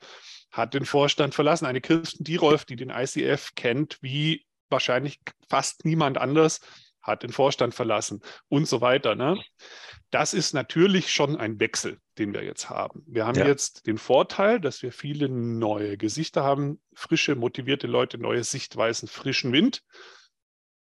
hat 0.51 0.73
den 0.73 0.85
Vorstand 0.85 1.35
verlassen. 1.35 1.65
Eine 1.65 1.81
Kirsten 1.81 2.23
Dierolf, 2.23 2.65
die 2.65 2.75
den 2.75 2.91
ICF 2.91 3.55
kennt, 3.55 3.97
wie 4.01 4.45
wahrscheinlich 4.69 5.19
fast 5.49 5.85
niemand 5.85 6.17
anders, 6.17 6.61
hat 7.01 7.23
den 7.23 7.31
Vorstand 7.31 7.73
verlassen 7.73 8.21
und 8.49 8.67
so 8.67 8.81
weiter. 8.81 9.15
Ne? 9.15 9.41
Das 10.11 10.33
ist 10.33 10.53
natürlich 10.53 11.11
schon 11.11 11.37
ein 11.37 11.59
Wechsel, 11.59 11.99
den 12.17 12.33
wir 12.33 12.43
jetzt 12.43 12.69
haben. 12.69 13.03
Wir 13.07 13.25
haben 13.25 13.39
ja. 13.39 13.47
jetzt 13.47 13.87
den 13.87 13.97
Vorteil, 13.97 14.59
dass 14.59 14.83
wir 14.83 14.91
viele 14.91 15.29
neue 15.29 15.97
Gesichter 15.97 16.43
haben, 16.43 16.79
frische, 16.93 17.35
motivierte 17.35 17.87
Leute, 17.87 18.17
neue 18.17 18.43
Sichtweisen, 18.43 19.07
frischen 19.07 19.51
Wind. 19.51 19.81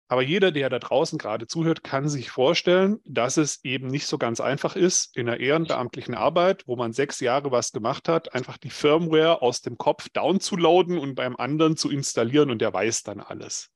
Aber 0.09 0.21
jeder, 0.21 0.51
der 0.51 0.69
da 0.69 0.79
draußen 0.79 1.17
gerade 1.17 1.47
zuhört, 1.47 1.83
kann 1.83 2.07
sich 2.07 2.29
vorstellen, 2.29 2.99
dass 3.03 3.35
es 3.35 3.63
eben 3.65 3.87
nicht 3.87 4.07
so 4.07 4.17
ganz 4.17 4.39
einfach 4.39 4.77
ist, 4.77 5.17
in 5.17 5.27
einer 5.27 5.39
ehrenbeamtlichen 5.39 6.15
Arbeit, 6.15 6.63
wo 6.65 6.77
man 6.77 6.93
sechs 6.93 7.19
Jahre 7.19 7.51
was 7.51 7.73
gemacht 7.73 8.07
hat, 8.07 8.33
einfach 8.33 8.57
die 8.57 8.69
Firmware 8.69 9.41
aus 9.41 9.61
dem 9.61 9.77
Kopf 9.77 10.07
downzuladen 10.09 10.97
und 10.97 11.15
beim 11.15 11.35
anderen 11.35 11.75
zu 11.75 11.91
installieren 11.91 12.51
und 12.51 12.61
der 12.61 12.73
weiß 12.73 13.03
dann 13.03 13.19
alles. 13.19 13.69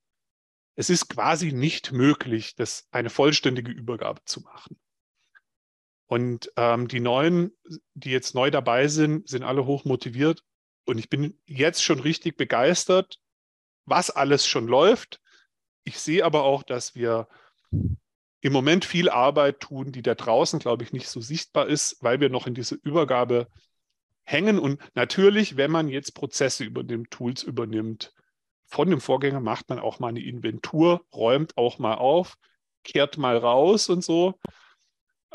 Es 0.76 0.90
ist 0.90 1.10
quasi 1.10 1.52
nicht 1.52 1.92
möglich, 1.92 2.56
das 2.56 2.88
eine 2.92 3.10
vollständige 3.10 3.72
Übergabe 3.72 4.22
zu 4.24 4.40
machen. 4.40 4.80
Und 6.08 6.52
ähm, 6.56 6.88
die 6.88 7.02
Neuen, 7.02 7.58
die 7.94 8.12
jetzt 8.12 8.36
neu 8.36 8.52
dabei 8.52 8.88
sind, 8.88 9.28
sind 9.28 9.44
alle 9.44 9.66
hoch 9.66 9.84
motiviert. 9.84 10.44
Und 10.86 10.98
ich 10.98 11.10
bin 11.10 11.38
jetzt 11.46 11.84
schon 11.84 12.00
richtig 12.00 12.38
begeistert, 12.38 13.20
was 13.86 14.10
alles 14.10 14.48
schon 14.48 14.68
läuft 14.68 15.21
ich 15.84 16.00
sehe 16.00 16.26
aber 16.26 16.44
auch, 16.44 16.64
dass 16.64 16.96
wir 16.96 17.28
im 18.42 18.54
Moment 18.54 18.86
viel 18.86 19.10
Arbeit 19.10 19.60
tun, 19.60 19.92
die 19.92 20.02
da 20.02 20.16
draußen, 20.16 20.60
glaube 20.60 20.84
ich, 20.84 20.94
nicht 20.94 21.08
so 21.08 21.22
sichtbar 21.22 21.68
ist, 21.68 22.02
weil 22.02 22.20
wir 22.20 22.30
noch 22.30 22.48
in 22.48 22.56
dieser 22.56 22.76
Übergabe 22.84 23.48
hängen. 24.24 24.60
Und 24.60 24.82
natürlich, 24.96 25.58
wenn 25.58 25.72
man 25.72 25.88
jetzt 25.88 26.14
Prozesse 26.16 26.64
übernimmt, 26.64 27.12
Tools 27.12 27.44
übernimmt, 27.44 28.14
von 28.66 28.90
dem 28.90 29.02
Vorgänger 29.02 29.42
macht 29.42 29.70
man 29.70 29.80
auch 29.80 30.00
mal 30.00 30.08
eine 30.08 30.24
Inventur, 30.24 31.06
räumt 31.14 31.58
auch 31.58 31.78
mal 31.78 31.96
auf, 31.96 32.38
kehrt 32.84 33.18
mal 33.18 33.38
raus 33.38 33.90
und 33.90 34.04
so. 34.04 34.40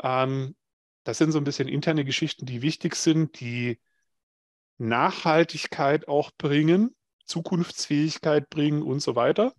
Ähm, 0.01 0.55
das 1.03 1.17
sind 1.17 1.31
so 1.31 1.37
ein 1.37 1.43
bisschen 1.43 1.67
interne 1.67 2.03
Geschichten, 2.03 2.45
die 2.45 2.61
wichtig 2.61 2.95
sind, 2.95 3.39
die 3.39 3.79
Nachhaltigkeit 4.77 6.07
auch 6.07 6.31
bringen, 6.37 6.95
Zukunftsfähigkeit 7.25 8.49
bringen 8.49 8.81
und 8.81 8.99
so 8.99 9.15
weiter, 9.15 9.53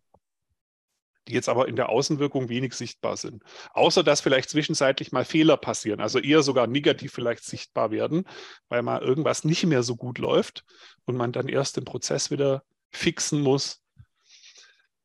die 1.29 1.35
jetzt 1.35 1.49
aber 1.49 1.69
in 1.69 1.77
der 1.77 1.89
Außenwirkung 1.91 2.49
wenig 2.49 2.75
sichtbar 2.75 3.17
sind. 3.17 3.43
Außer 3.73 4.03
dass 4.03 4.21
vielleicht 4.21 4.51
zwischenzeitlich 4.51 5.13
mal 5.13 5.25
Fehler 5.25 5.57
passieren, 5.57 6.01
also 6.01 6.19
eher 6.19 6.43
sogar 6.43 6.67
negativ 6.67 7.13
vielleicht 7.13 7.45
sichtbar 7.45 7.91
werden, 7.91 8.25
weil 8.69 8.83
mal 8.83 9.03
irgendwas 9.03 9.45
nicht 9.45 9.65
mehr 9.67 9.83
so 9.83 9.97
gut 9.97 10.19
läuft 10.19 10.65
und 11.05 11.17
man 11.17 11.33
dann 11.33 11.49
erst 11.49 11.77
den 11.77 11.85
Prozess 11.85 12.31
wieder 12.31 12.63
fixen 12.91 13.41
muss. 13.41 13.83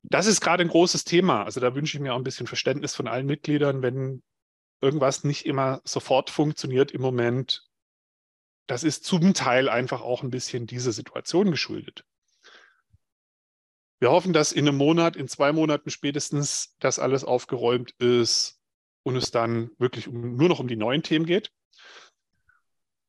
Das 0.03 0.25
ist 0.25 0.41
gerade 0.41 0.63
ein 0.63 0.69
großes 0.69 1.05
Thema. 1.05 1.43
Also 1.43 1.59
da 1.59 1.75
wünsche 1.75 1.97
ich 1.97 2.01
mir 2.01 2.13
auch 2.13 2.17
ein 2.17 2.23
bisschen 2.23 2.47
Verständnis 2.47 2.93
von 2.95 3.07
allen 3.07 3.25
Mitgliedern, 3.25 3.81
wenn 3.81 4.21
irgendwas 4.81 5.23
nicht 5.23 5.45
immer 5.45 5.81
sofort 5.85 6.29
funktioniert 6.29 6.91
im 6.91 7.01
Moment. 7.01 7.63
Das 8.67 8.83
ist 8.83 9.05
zum 9.05 9.33
Teil 9.33 9.69
einfach 9.69 10.01
auch 10.01 10.23
ein 10.23 10.29
bisschen 10.29 10.67
dieser 10.67 10.91
Situation 10.91 11.51
geschuldet. 11.51 12.05
Wir 14.03 14.11
hoffen, 14.11 14.33
dass 14.33 14.51
in 14.51 14.67
einem 14.67 14.75
Monat, 14.75 15.15
in 15.15 15.29
zwei 15.29 15.53
Monaten 15.53 15.89
spätestens 15.89 16.75
das 16.79 16.99
alles 16.99 17.23
aufgeräumt 17.23 17.91
ist 17.99 18.59
und 19.03 19.15
es 19.15 19.31
dann 19.31 19.69
wirklich 19.77 20.09
um, 20.09 20.35
nur 20.35 20.49
noch 20.49 20.59
um 20.59 20.67
die 20.67 20.75
neuen 20.75 21.03
Themen 21.03 21.25
geht. 21.25 21.53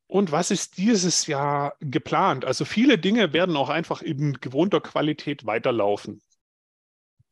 Und 0.07 0.31
was 0.31 0.53
ist 0.53 0.79
dieses 0.79 1.27
Jahr 1.27 1.75
geplant? 1.81 2.45
Also 2.45 2.65
viele 2.65 2.97
Dinge 2.97 3.33
werden 3.33 3.57
auch 3.57 3.71
einfach 3.71 4.03
in 4.03 4.35
gewohnter 4.35 4.81
Qualität 4.81 5.47
weiterlaufen. 5.47 6.23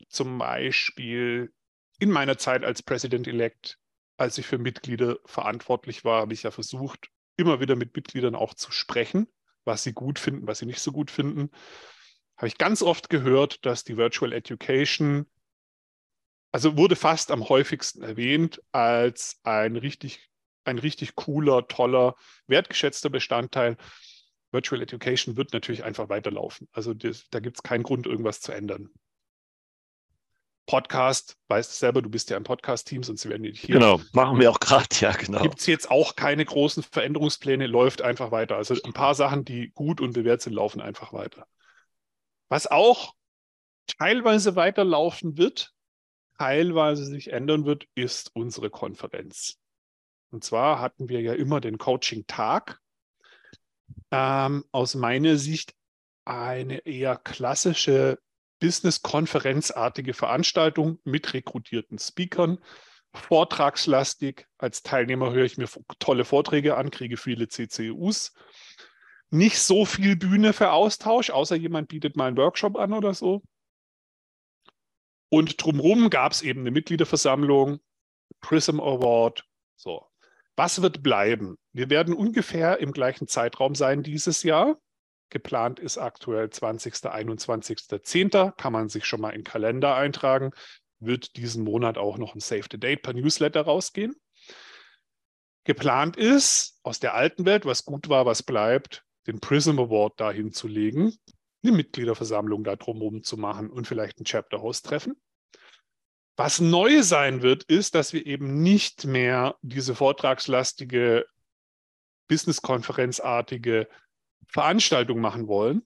Zum 0.09 0.39
Beispiel 0.39 1.53
in 2.01 2.11
meiner 2.11 2.39
Zeit 2.39 2.65
als 2.65 2.83
President-elect, 2.83 3.79
als 4.17 4.39
ich 4.39 4.47
für 4.49 4.59
Mitglieder 4.59 5.19
verantwortlich 5.25 6.05
war, 6.05 6.23
habe 6.23 6.35
ich 6.35 6.43
ja 6.43 6.51
versucht, 6.51 7.11
immer 7.37 7.61
wieder 7.61 7.77
mit 7.77 7.95
Mitgliedern 7.95 8.35
auch 8.35 8.55
zu 8.55 8.73
sprechen, 8.73 9.29
was 9.65 9.85
sie 9.85 9.93
gut 9.93 10.19
finden, 10.19 10.49
was 10.49 10.59
sie 10.59 10.67
nicht 10.67 10.81
so 10.81 10.91
gut 10.91 11.13
finden. 11.13 11.53
Habe 12.43 12.49
ich 12.49 12.59
ganz 12.59 12.83
oft 12.83 13.09
gehört, 13.09 13.65
dass 13.65 13.85
die 13.85 13.97
Virtual 13.97 14.33
Education, 14.33 15.27
also 16.51 16.77
wurde 16.77 16.97
fast 16.97 17.31
am 17.31 17.49
häufigsten 17.49 18.03
erwähnt 18.03 18.61
als 18.73 19.39
ein 19.45 19.77
richtig 19.77 20.29
ein 20.65 20.81
richtig 20.81 21.15
cooler, 21.15 21.69
toller, 21.69 22.17
wertgeschätzter 22.49 23.11
Bestandteil. 23.11 23.77
Virtual 24.51 24.83
Education 24.83 25.37
wird 25.37 25.53
natürlich 25.53 25.85
einfach 25.85 26.09
weiterlaufen. 26.09 26.69
Also 26.73 26.95
das, 26.95 27.29
da 27.31 27.39
gibt 27.39 27.59
es 27.59 27.63
keinen 27.63 27.85
Grund, 27.85 28.09
irgendwas 28.09 28.41
zu 28.41 28.51
ändern. 28.51 28.91
Podcast, 30.67 31.37
weißt 31.47 31.71
du 31.71 31.77
selber, 31.77 32.03
du 32.03 32.11
bist 32.11 32.29
ja 32.31 32.37
im 32.37 32.43
Podcast-Team, 32.43 33.05
sonst 33.05 33.29
werden 33.29 33.45
die 33.45 33.53
hier. 33.53 33.77
Genau, 33.77 34.01
machen 34.15 34.41
wir 34.41 34.51
auch 34.51 34.59
gerade, 34.59 34.89
ja, 34.99 35.13
genau. 35.13 35.43
Gibt 35.43 35.61
es 35.61 35.67
jetzt 35.67 35.93
auch 35.93 36.17
keine 36.17 36.45
großen 36.45 36.83
Veränderungspläne, 36.83 37.69
läuft 37.69 38.03
einfach 38.03 38.33
weiter. 38.33 38.57
Also 38.57 38.75
ein 38.83 38.93
paar 38.93 39.15
Sachen, 39.15 39.45
die 39.45 39.71
gut 39.77 40.01
und 40.01 40.13
bewährt 40.13 40.43
sind, 40.43 40.55
laufen 40.55 40.81
einfach 40.81 41.13
weiter. 41.13 41.47
Was 42.53 42.67
auch 42.67 43.15
teilweise 43.87 44.57
weiterlaufen 44.57 45.39
wird, 45.39 45.73
teilweise 46.37 47.07
sich 47.07 47.33
ändern 47.33 47.65
wird, 47.65 47.87
ist 47.95 48.31
unsere 48.35 48.69
Konferenz. 48.69 49.57
Und 50.31 50.45
zwar 50.45 50.79
hatten 50.79 51.09
wir 51.09 51.23
ja 51.23 51.33
immer 51.33 51.63
den 51.63 51.79
Coaching-Tag. 51.79 52.79
Ähm, 54.11 54.67
aus 54.71 54.95
meiner 54.95 55.39
Sicht 55.39 55.73
eine 56.27 56.81
eher 56.81 57.17
klassische 57.17 58.19
Business-Konferenzartige 58.61 60.13
Veranstaltung 60.13 60.99
mit 61.05 61.33
rekrutierten 61.33 61.99
Speakern, 61.99 62.59
vortragslastig. 63.15 64.47
Als 64.59 64.83
Teilnehmer 64.83 65.33
höre 65.33 65.47
ich 65.47 65.57
mir 65.57 65.71
tolle 65.99 66.27
Vorträge 66.27 66.77
an, 66.77 66.91
kriege 66.91 67.17
viele 67.17 67.49
CCUs. 67.49 68.35
Nicht 69.35 69.59
so 69.61 69.87
viel 69.87 70.15
Bühne 70.15 70.53
für 70.53 70.73
Austausch, 70.73 71.31
außer 71.31 71.57
jemand 71.57 71.89
bietet 71.89 72.17
mal 72.17 72.29
einen 72.29 72.37
Workshop 72.37 72.77
an 72.77 72.93
oder 72.93 73.15
so. 73.15 73.43
Und 75.31 75.65
drumherum 75.65 76.11
gab 76.11 76.33
es 76.33 76.43
eben 76.43 76.61
eine 76.61 76.71
Mitgliederversammlung, 76.71 77.81
Prism 78.43 78.79
Award. 78.79 79.47
So, 79.75 80.07
was 80.55 80.83
wird 80.83 81.03
bleiben? 81.03 81.57
Wir 81.73 81.89
werden 81.89 82.13
ungefähr 82.13 82.79
im 82.81 82.93
gleichen 82.93 83.27
Zeitraum 83.27 83.75
sein 83.75 84.03
dieses 84.03 84.43
Jahr. 84.43 84.79
Geplant 85.31 85.81
ist 85.81 85.97
aktuell 85.97 86.51
20. 86.51 86.93
21.10. 86.93 88.53
Kann 88.59 88.73
man 88.75 88.91
sich 88.91 89.07
schon 89.07 89.23
mal 89.23 89.31
in 89.31 89.45
Kalender 89.45 89.97
eintragen. 89.97 90.51
Wird 91.01 91.37
diesen 91.37 91.65
Monat 91.65 91.97
auch 91.97 92.19
noch 92.19 92.35
ein 92.35 92.41
Save 92.41 92.67
the 92.71 92.79
Date 92.79 93.01
per 93.01 93.15
Newsletter 93.15 93.63
rausgehen. 93.63 94.15
Geplant 95.65 96.19
ist, 96.19 96.79
aus 96.83 97.01
der 97.01 97.15
alten 97.15 97.47
Welt, 97.47 97.65
was 97.65 97.87
gut 97.87 98.11
war, 98.11 98.27
was 98.27 98.43
bleibt, 98.43 99.07
den 99.27 99.41
Prism 99.41 99.79
Award 99.79 100.19
dahin 100.21 100.53
zu 100.53 100.69
legen, 100.69 101.15
eine 101.63 101.73
Mitgliederversammlung 101.73 102.65
da 102.65 102.77
drumherum 102.77 103.23
zu 103.23 103.37
machen 103.37 103.71
und 103.71 103.87
vielleicht 103.87 104.21
ein 104.21 104.25
Chapter 104.25 104.63
Host 104.63 104.87
treffen. 104.87 105.15
Was 106.37 106.61
neu 106.61 107.03
sein 107.03 107.43
wird, 107.43 107.65
ist, 107.65 107.95
dass 107.95 108.13
wir 108.13 108.27
eben 108.27 108.63
nicht 108.63 109.05
mehr 109.05 109.57
diese 109.63 109.95
vortragslastige, 109.95 111.27
Business-Konferenzartige 112.29 113.89
Veranstaltung 114.49 115.21
machen 115.21 115.49
wollen, 115.49 115.83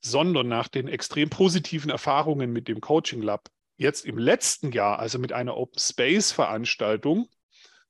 sondern 0.00 0.48
nach 0.48 0.68
den 0.68 0.88
extrem 0.88 1.28
positiven 1.28 1.90
Erfahrungen 1.90 2.52
mit 2.52 2.68
dem 2.68 2.80
Coaching 2.80 3.20
Lab 3.20 3.48
jetzt 3.76 4.06
im 4.06 4.16
letzten 4.16 4.72
Jahr, 4.72 4.98
also 4.98 5.18
mit 5.18 5.32
einer 5.32 5.56
Open 5.56 5.78
Space 5.78 6.32
Veranstaltung, 6.32 7.28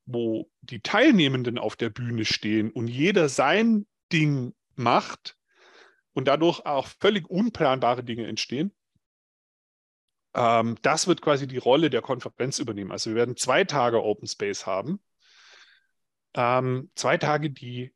wo 0.04 0.50
die 0.62 0.80
Teilnehmenden 0.80 1.58
auf 1.58 1.76
der 1.76 1.90
Bühne 1.90 2.24
stehen 2.24 2.70
und 2.70 2.88
jeder 2.88 3.28
sein 3.28 3.86
Ding 4.12 4.52
macht 4.76 5.36
und 6.12 6.28
dadurch 6.28 6.64
auch 6.64 6.86
völlig 7.00 7.28
unplanbare 7.28 8.04
Dinge 8.04 8.26
entstehen, 8.26 8.74
ähm, 10.34 10.76
das 10.82 11.06
wird 11.06 11.22
quasi 11.22 11.46
die 11.46 11.58
Rolle 11.58 11.90
der 11.90 12.02
Konferenz 12.02 12.58
übernehmen. 12.58 12.92
Also 12.92 13.10
wir 13.10 13.16
werden 13.16 13.36
zwei 13.36 13.64
Tage 13.64 14.02
Open 14.02 14.28
Space 14.28 14.66
haben. 14.66 15.00
Ähm, 16.34 16.90
zwei 16.94 17.16
Tage, 17.16 17.50
die 17.50 17.94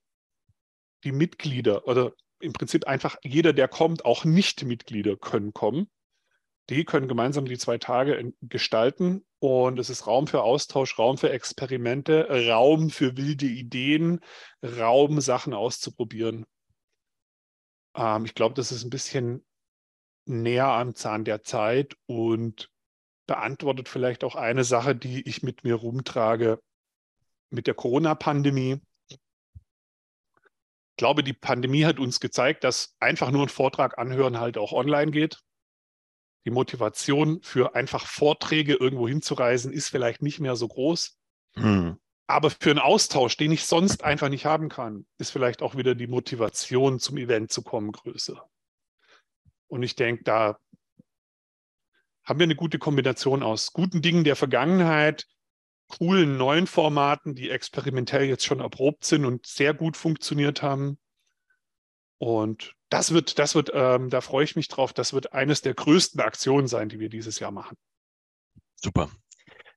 die 1.05 1.13
Mitglieder 1.13 1.87
oder 1.87 2.13
im 2.41 2.53
Prinzip 2.53 2.87
einfach 2.87 3.17
jeder, 3.23 3.53
der 3.53 3.69
kommt, 3.69 4.05
auch 4.05 4.25
Nicht-Mitglieder 4.25 5.17
können 5.17 5.53
kommen. 5.53 5.91
Die 6.71 6.85
können 6.85 7.09
gemeinsam 7.09 7.47
die 7.47 7.59
zwei 7.59 7.79
Tage 7.79 8.33
gestalten 8.43 9.27
und 9.41 9.79
es 9.79 9.91
ist 9.91 10.07
Raum 10.07 10.27
für 10.27 10.43
Austausch, 10.43 10.99
Raum 10.99 11.19
für 11.19 11.31
Experimente, 11.31 12.29
Raum 12.49 12.91
für 12.91 13.17
wilde 13.17 13.47
Ideen, 13.47 14.21
Raum, 14.63 15.21
Sachen 15.21 15.53
auszuprobieren. 15.53 16.47
Ähm, 17.95 18.25
ich 18.25 18.35
glaube, 18.35 18.55
das 18.55 18.73
ist 18.73 18.85
ein 18.85 18.91
bisschen 18.91 19.45
näher 20.27 20.67
am 20.67 20.95
Zahn 20.95 21.25
der 21.25 21.43
Zeit 21.43 21.97
und 22.07 22.71
beantwortet 23.27 23.89
vielleicht 23.89 24.25
auch 24.25 24.35
eine 24.35 24.65
Sache, 24.65 24.95
die 24.95 25.27
ich 25.29 25.43
mit 25.43 25.65
mir 25.65 25.77
rumtrage 25.77 26.61
mit 27.51 27.67
der 27.67 27.75
Corona-Pandemie. 27.75 28.81
Ich 29.09 29.19
glaube, 30.97 31.25
die 31.25 31.33
Pandemie 31.33 31.85
hat 31.85 31.99
uns 31.99 32.21
gezeigt, 32.21 32.65
dass 32.65 32.95
einfach 33.01 33.31
nur 33.31 33.43
ein 33.43 33.49
Vortrag 33.49 33.99
anhören 33.99 34.39
halt 34.39 34.59
auch 34.59 34.73
online 34.73 35.11
geht. 35.11 35.41
Die 36.45 36.51
Motivation 36.51 37.43
für 37.43 37.75
einfach 37.75 38.07
Vorträge 38.07 38.75
irgendwo 38.75 39.09
hinzureisen 39.09 39.73
ist 39.73 39.89
vielleicht 39.89 40.23
nicht 40.23 40.41
mehr 40.41 40.57
so 40.57 40.69
groß. 40.69 41.19
Hm. 41.55 41.99
Aber 42.31 42.51
für 42.51 42.71
einen 42.71 42.79
Austausch, 42.79 43.37
den 43.37 43.51
ich 43.51 43.65
sonst 43.65 44.05
einfach 44.05 44.29
nicht 44.29 44.47
haben 44.47 44.69
kann, 44.69 45.05
ist 45.19 45.31
vielleicht 45.31 45.63
auch 45.63 45.75
wieder 45.75 45.97
die 45.97 46.07
Motivation 46.07 47.01
zum 47.01 47.17
Event 47.17 47.51
zu 47.51 47.63
kommen 47.63 47.91
größer. 47.91 48.49
Und 49.67 49.83
ich 49.83 49.97
denke, 49.97 50.23
da 50.23 50.57
haben 52.23 52.39
wir 52.39 52.45
eine 52.45 52.55
gute 52.55 52.79
Kombination 52.79 53.43
aus 53.43 53.73
guten 53.73 54.01
Dingen 54.01 54.23
der 54.23 54.37
Vergangenheit, 54.37 55.27
coolen 55.89 56.37
neuen 56.37 56.69
Formaten, 56.69 57.35
die 57.35 57.51
experimentell 57.51 58.27
jetzt 58.27 58.45
schon 58.45 58.61
erprobt 58.61 59.05
sind 59.05 59.25
und 59.25 59.45
sehr 59.45 59.75
gut 59.75 59.97
funktioniert 59.97 60.63
haben. 60.63 61.01
Und 62.19 62.77
das 62.91 63.13
wird, 63.13 63.41
das 63.41 63.57
wird, 63.57 63.73
ähm, 63.75 64.09
da 64.09 64.21
freue 64.21 64.45
ich 64.45 64.55
mich 64.55 64.69
drauf, 64.69 64.93
das 64.93 65.13
wird 65.13 65.33
eines 65.33 65.63
der 65.63 65.75
größten 65.75 66.21
Aktionen 66.21 66.69
sein, 66.69 66.91
die 66.91 67.01
wir 67.01 67.09
dieses 67.09 67.41
Jahr 67.41 67.51
machen. 67.51 67.77
Super. 68.77 69.11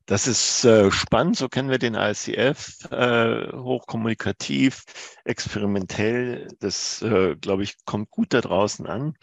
Das 0.05 0.27
ist 0.27 0.65
äh, 0.65 0.91
spannend, 0.91 1.37
so 1.37 1.47
kennen 1.47 1.69
wir 1.69 1.77
den 1.79 1.95
ICF, 1.95 2.91
äh, 2.91 3.53
hochkommunikativ, 3.53 4.83
experimentell. 5.23 6.49
Das, 6.59 7.01
äh, 7.01 7.37
glaube 7.37 7.63
ich, 7.63 7.75
kommt 7.85 8.11
gut 8.11 8.33
da 8.33 8.41
draußen 8.41 8.85
an. 8.85 9.15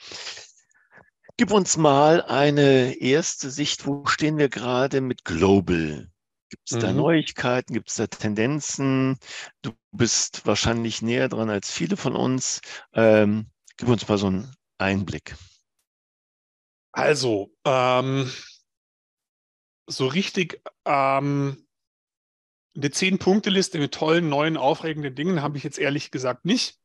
Gib 1.36 1.52
uns 1.52 1.76
mal 1.76 2.22
eine 2.22 2.94
erste 2.94 3.50
Sicht, 3.50 3.86
wo 3.86 4.06
stehen 4.06 4.38
wir 4.38 4.48
gerade 4.48 5.00
mit 5.02 5.24
Global? 5.24 6.10
Gibt 6.48 6.70
es 6.70 6.78
da 6.78 6.90
mhm. 6.90 6.96
Neuigkeiten? 6.96 7.74
Gibt 7.74 7.90
es 7.90 7.96
da 7.96 8.06
Tendenzen? 8.06 9.18
Du 9.62 9.72
bist 9.92 10.46
wahrscheinlich 10.46 11.00
näher 11.02 11.28
dran 11.28 11.48
als 11.48 11.70
viele 11.70 11.96
von 11.96 12.16
uns. 12.16 12.60
Ähm, 12.92 13.50
gib 13.76 13.88
uns 13.88 14.08
mal 14.08 14.18
so 14.18 14.28
einen 14.28 14.54
Einblick. 14.78 15.36
Also, 16.92 17.52
ähm, 17.64 18.30
so 19.90 20.06
richtig 20.06 20.62
ähm, 20.84 21.66
eine 22.76 22.90
Zehn-Punkte-Liste 22.90 23.78
mit 23.78 23.92
tollen, 23.92 24.28
neuen, 24.28 24.56
aufregenden 24.56 25.14
Dingen 25.14 25.42
habe 25.42 25.58
ich 25.58 25.64
jetzt 25.64 25.78
ehrlich 25.78 26.10
gesagt 26.10 26.44
nicht. 26.44 26.78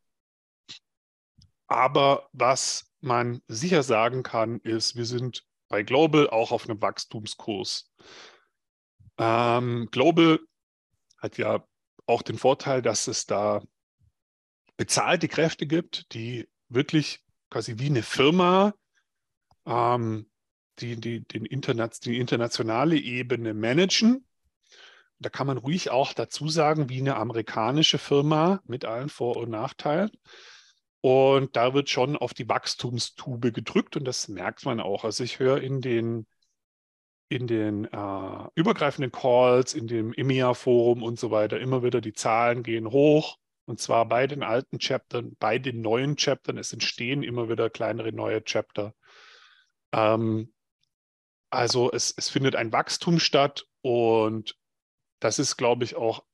Aber 1.68 2.28
was 2.32 2.92
man 3.00 3.42
sicher 3.48 3.82
sagen 3.82 4.22
kann, 4.22 4.60
ist, 4.60 4.96
wir 4.96 5.06
sind 5.06 5.46
bei 5.68 5.82
Global 5.82 6.28
auch 6.28 6.52
auf 6.52 6.68
einem 6.68 6.80
Wachstumskurs. 6.80 7.92
Ähm, 9.18 9.88
Global 9.90 10.40
hat 11.18 11.38
ja 11.38 11.66
auch 12.06 12.22
den 12.22 12.38
Vorteil, 12.38 12.82
dass 12.82 13.08
es 13.08 13.26
da 13.26 13.62
bezahlte 14.76 15.28
Kräfte 15.28 15.66
gibt, 15.66 16.12
die 16.12 16.48
wirklich 16.68 17.24
quasi 17.50 17.78
wie 17.78 17.86
eine 17.86 18.02
Firma 18.02 18.74
ähm, 19.64 20.30
die, 20.80 20.96
die, 21.00 21.20
den 21.26 21.44
Internet, 21.44 22.04
die 22.04 22.18
internationale 22.18 22.96
Ebene 22.96 23.54
managen. 23.54 24.26
Da 25.18 25.30
kann 25.30 25.46
man 25.46 25.56
ruhig 25.56 25.90
auch 25.90 26.12
dazu 26.12 26.48
sagen, 26.48 26.88
wie 26.88 27.00
eine 27.00 27.16
amerikanische 27.16 27.98
Firma 27.98 28.60
mit 28.66 28.84
allen 28.84 29.08
Vor- 29.08 29.36
und 29.36 29.50
Nachteilen. 29.50 30.10
Und 31.00 31.56
da 31.56 31.72
wird 31.72 31.88
schon 31.88 32.16
auf 32.16 32.34
die 32.34 32.48
Wachstumstube 32.48 33.52
gedrückt 33.52 33.96
und 33.96 34.04
das 34.04 34.28
merkt 34.28 34.64
man 34.64 34.80
auch. 34.80 35.04
Also 35.04 35.24
ich 35.24 35.38
höre 35.38 35.62
in 35.62 35.80
den, 35.80 36.26
in 37.28 37.46
den 37.46 37.84
äh, 37.84 38.48
übergreifenden 38.54 39.12
Calls, 39.12 39.72
in 39.72 39.86
dem 39.86 40.12
EMEA-Forum 40.12 41.02
und 41.02 41.18
so 41.18 41.30
weiter 41.30 41.60
immer 41.60 41.82
wieder, 41.82 42.00
die 42.00 42.12
Zahlen 42.12 42.62
gehen 42.62 42.90
hoch. 42.90 43.38
Und 43.66 43.80
zwar 43.80 44.06
bei 44.06 44.26
den 44.26 44.42
alten 44.42 44.78
Chaptern, 44.78 45.36
bei 45.38 45.58
den 45.58 45.80
neuen 45.80 46.16
Chaptern. 46.16 46.58
Es 46.58 46.72
entstehen 46.72 47.22
immer 47.22 47.48
wieder 47.48 47.70
kleinere 47.70 48.12
neue 48.12 48.44
Chapter. 48.44 48.94
Ähm, 49.92 50.52
also 51.50 51.92
es, 51.92 52.12
es 52.16 52.28
findet 52.28 52.56
ein 52.56 52.72
Wachstum 52.72 53.18
statt 53.18 53.66
und 53.82 54.56
das 55.20 55.38
ist, 55.38 55.56
glaube 55.56 55.84
ich, 55.84 55.96
auch 55.96 56.24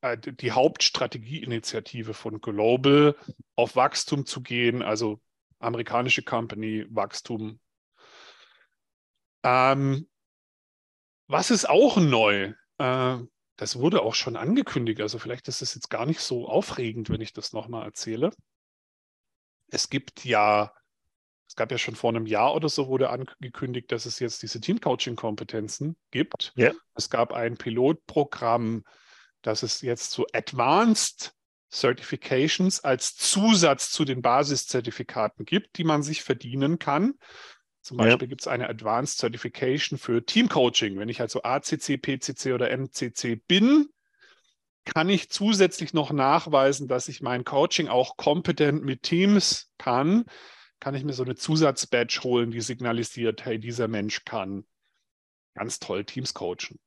äh, 0.00 0.16
die 0.18 0.52
Hauptstrategieinitiative 0.52 2.14
von 2.14 2.40
Global, 2.40 3.16
auf 3.54 3.76
Wachstum 3.76 4.26
zu 4.26 4.42
gehen, 4.42 4.82
also 4.82 5.20
amerikanische 5.58 6.22
Company, 6.22 6.86
Wachstum. 6.90 7.60
Ähm, 9.42 10.08
was 11.28 11.50
ist 11.50 11.68
auch 11.68 11.96
neu? 11.96 12.52
Äh, 12.78 13.18
das 13.56 13.78
wurde 13.78 14.02
auch 14.02 14.14
schon 14.14 14.36
angekündigt, 14.36 15.00
also 15.00 15.18
vielleicht 15.18 15.48
ist 15.48 15.62
es 15.62 15.74
jetzt 15.74 15.88
gar 15.88 16.04
nicht 16.04 16.20
so 16.20 16.48
aufregend, 16.48 17.08
wenn 17.08 17.20
ich 17.20 17.32
das 17.32 17.52
nochmal 17.52 17.86
erzähle. 17.86 18.30
Es 19.68 19.88
gibt 19.88 20.24
ja 20.24 20.72
es 21.48 21.54
gab 21.54 21.70
ja 21.70 21.78
schon 21.78 21.94
vor 21.94 22.10
einem 22.10 22.26
Jahr 22.26 22.54
oder 22.54 22.68
so 22.68 22.88
wurde 22.88 23.10
angekündigt, 23.10 23.92
dass 23.92 24.04
es 24.06 24.18
jetzt 24.18 24.42
diese 24.42 24.60
Team-Coaching-Kompetenzen 24.60 25.96
gibt. 26.10 26.52
Ja. 26.56 26.72
Es 26.94 27.08
gab 27.08 27.32
ein 27.32 27.56
Pilotprogramm, 27.56 28.84
dass 29.42 29.62
es 29.62 29.80
jetzt 29.80 30.10
so 30.10 30.26
Advanced 30.32 31.32
Certifications 31.70 32.82
als 32.82 33.16
Zusatz 33.16 33.90
zu 33.90 34.04
den 34.04 34.22
Basiszertifikaten 34.22 35.44
gibt, 35.44 35.78
die 35.78 35.84
man 35.84 36.02
sich 36.02 36.22
verdienen 36.22 36.78
kann. 36.78 37.14
Zum 37.80 37.98
Beispiel 37.98 38.26
ja. 38.26 38.28
gibt 38.28 38.40
es 38.40 38.48
eine 38.48 38.68
Advanced 38.68 39.18
Certification 39.18 39.98
für 39.98 40.24
Team 40.24 40.48
Coaching. 40.48 40.98
Wenn 40.98 41.08
ich 41.08 41.20
also 41.20 41.42
ACC, 41.42 42.00
PCC 42.00 42.52
oder 42.52 42.76
MCC 42.76 43.36
bin, 43.46 43.88
kann 44.84 45.08
ich 45.08 45.30
zusätzlich 45.30 45.94
noch 45.94 46.12
nachweisen, 46.12 46.88
dass 46.88 47.08
ich 47.08 47.20
mein 47.20 47.44
Coaching 47.44 47.88
auch 47.88 48.16
kompetent 48.16 48.84
mit 48.84 49.02
Teams 49.02 49.70
kann 49.78 50.24
kann 50.80 50.94
ich 50.94 51.04
mir 51.04 51.12
so 51.12 51.22
eine 51.22 51.36
Zusatzbadge 51.36 52.20
holen, 52.22 52.50
die 52.50 52.60
signalisiert, 52.60 53.44
hey, 53.44 53.58
dieser 53.58 53.88
Mensch 53.88 54.24
kann 54.24 54.66
ganz 55.54 55.78
toll 55.78 56.04
Teams 56.04 56.34
coachen. 56.34 56.78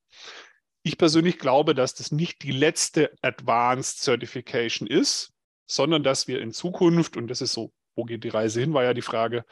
Ich 0.84 0.98
persönlich 0.98 1.40
glaube, 1.40 1.76
dass 1.76 1.94
das 1.94 2.12
nicht 2.12 2.44
die 2.44 2.52
letzte 2.52 3.12
Advanced 3.22 4.00
Certification 4.00 4.88
ist, 4.88 5.34
sondern 5.68 6.04
dass 6.04 6.28
wir 6.28 6.42
in 6.42 6.52
Zukunft, 6.52 7.18
und 7.18 7.28
das 7.28 7.42
ist 7.42 7.54
so, 7.54 7.74
wo 7.96 8.06
geht 8.06 8.24
die 8.24 8.30
Reise 8.30 8.62
hin, 8.62 8.74
war 8.74 8.84
ja 8.84 8.94
die 8.94 9.02
Frage, 9.02 9.44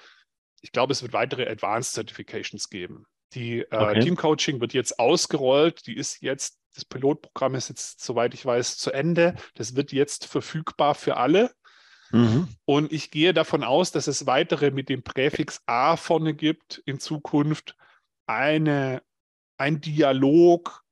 ich 0.62 0.71
glaube, 0.71 0.93
es 0.93 1.02
wird 1.02 1.13
weitere 1.13 1.47
Advanced 1.47 1.93
Certifications 1.93 2.69
geben. 2.69 3.06
Die 3.34 3.60
äh, 3.60 3.67
okay. 3.71 4.00
Team 4.00 4.15
Coaching 4.15 4.62
wird 4.62 4.73
jetzt 4.73 5.00
ausgerollt, 5.00 5.86
die 5.86 5.95
ist 5.95 6.21
jetzt, 6.21 6.60
das 6.73 6.86
Pilotprogramm 6.86 7.56
ist 7.56 7.69
jetzt, 7.69 8.04
soweit 8.04 8.34
ich 8.34 8.45
weiß, 8.45 8.78
zu 8.78 8.91
Ende. 8.91 9.36
Das 9.56 9.76
wird 9.76 9.91
jetzt 9.91 10.26
verfügbar 10.26 10.95
für 10.95 11.17
alle. 11.17 11.54
Mhm. 12.12 12.48
Und 12.65 12.91
ich 12.91 13.12
gehe 13.12 13.34
davon 13.34 13.63
aus, 13.63 13.91
dass 13.91 14.08
es 14.08 14.26
weitere 14.26 14.72
mit 14.72 14.89
dem 14.89 15.04
Präfix 15.04 15.62
A 15.65 15.98
vorne 15.98 16.34
gibt 16.34 16.82
in 16.86 17.00
Zukunft. 17.00 17.76
Eine, 18.26 19.02
ein 19.58 19.82
Dialog, 19.82 20.84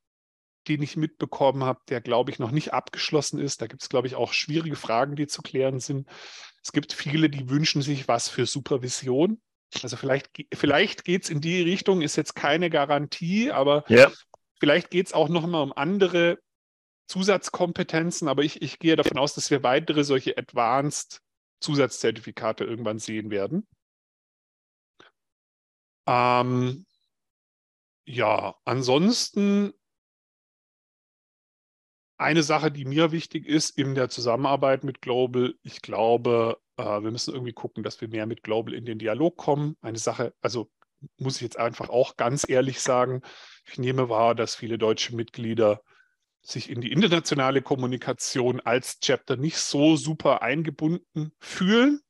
den 0.68 0.82
ich 0.82 0.96
mitbekommen 0.96 1.64
habe, 1.64 1.80
der, 1.88 2.00
glaube 2.00 2.30
ich, 2.30 2.38
noch 2.38 2.50
nicht 2.50 2.72
abgeschlossen 2.72 3.38
ist. 3.38 3.62
Da 3.62 3.66
gibt 3.66 3.82
es, 3.82 3.88
glaube 3.88 4.06
ich, 4.06 4.14
auch 4.14 4.32
schwierige 4.32 4.76
Fragen, 4.76 5.16
die 5.16 5.26
zu 5.26 5.42
klären 5.42 5.80
sind. 5.80 6.08
Es 6.62 6.72
gibt 6.72 6.92
viele, 6.92 7.30
die 7.30 7.48
wünschen 7.48 7.82
sich 7.82 8.08
was 8.08 8.28
für 8.28 8.46
Supervision. 8.46 9.40
Also 9.82 9.96
vielleicht, 9.96 10.30
vielleicht 10.54 11.04
geht 11.04 11.24
es 11.24 11.30
in 11.30 11.40
die 11.40 11.62
Richtung, 11.62 12.02
ist 12.02 12.16
jetzt 12.16 12.34
keine 12.34 12.70
Garantie, 12.70 13.50
aber 13.50 13.84
ja. 13.88 14.10
vielleicht 14.58 14.90
geht 14.90 15.06
es 15.06 15.12
auch 15.12 15.28
noch 15.28 15.46
mal 15.46 15.62
um 15.62 15.72
andere 15.72 16.38
Zusatzkompetenzen, 17.06 18.28
aber 18.28 18.42
ich, 18.42 18.62
ich 18.62 18.78
gehe 18.78 18.96
davon 18.96 19.18
aus, 19.18 19.34
dass 19.34 19.50
wir 19.50 19.62
weitere 19.62 20.04
solche 20.04 20.36
Advanced 20.36 21.22
Zusatzzertifikate 21.60 22.64
irgendwann 22.64 22.98
sehen 22.98 23.30
werden. 23.30 23.66
Ähm, 26.06 26.86
ja, 28.04 28.54
ansonsten 28.64 29.72
eine 32.18 32.42
Sache, 32.42 32.70
die 32.70 32.84
mir 32.84 33.12
wichtig 33.12 33.46
ist 33.46 33.76
in 33.78 33.94
der 33.94 34.08
Zusammenarbeit 34.08 34.84
mit 34.84 35.02
Global, 35.02 35.54
ich 35.62 35.82
glaube, 35.82 36.58
äh, 36.76 36.82
wir 36.82 37.10
müssen 37.10 37.34
irgendwie 37.34 37.52
gucken, 37.52 37.82
dass 37.82 38.00
wir 38.00 38.08
mehr 38.08 38.26
mit 38.26 38.42
Global 38.42 38.74
in 38.74 38.86
den 38.86 38.98
Dialog 38.98 39.36
kommen. 39.36 39.76
Eine 39.82 39.98
Sache, 39.98 40.34
also 40.40 40.70
muss 41.18 41.36
ich 41.36 41.42
jetzt 41.42 41.58
einfach 41.58 41.90
auch 41.90 42.16
ganz 42.16 42.48
ehrlich 42.48 42.80
sagen, 42.80 43.22
ich 43.66 43.78
nehme 43.78 44.08
wahr, 44.08 44.34
dass 44.34 44.54
viele 44.54 44.78
deutsche 44.78 45.14
Mitglieder 45.14 45.82
sich 46.46 46.70
in 46.70 46.80
die 46.80 46.92
internationale 46.92 47.60
Kommunikation 47.60 48.60
als 48.60 49.00
Chapter 49.00 49.36
nicht 49.36 49.58
so 49.58 49.96
super 49.96 50.42
eingebunden 50.42 51.32
fühlen. 51.40 52.00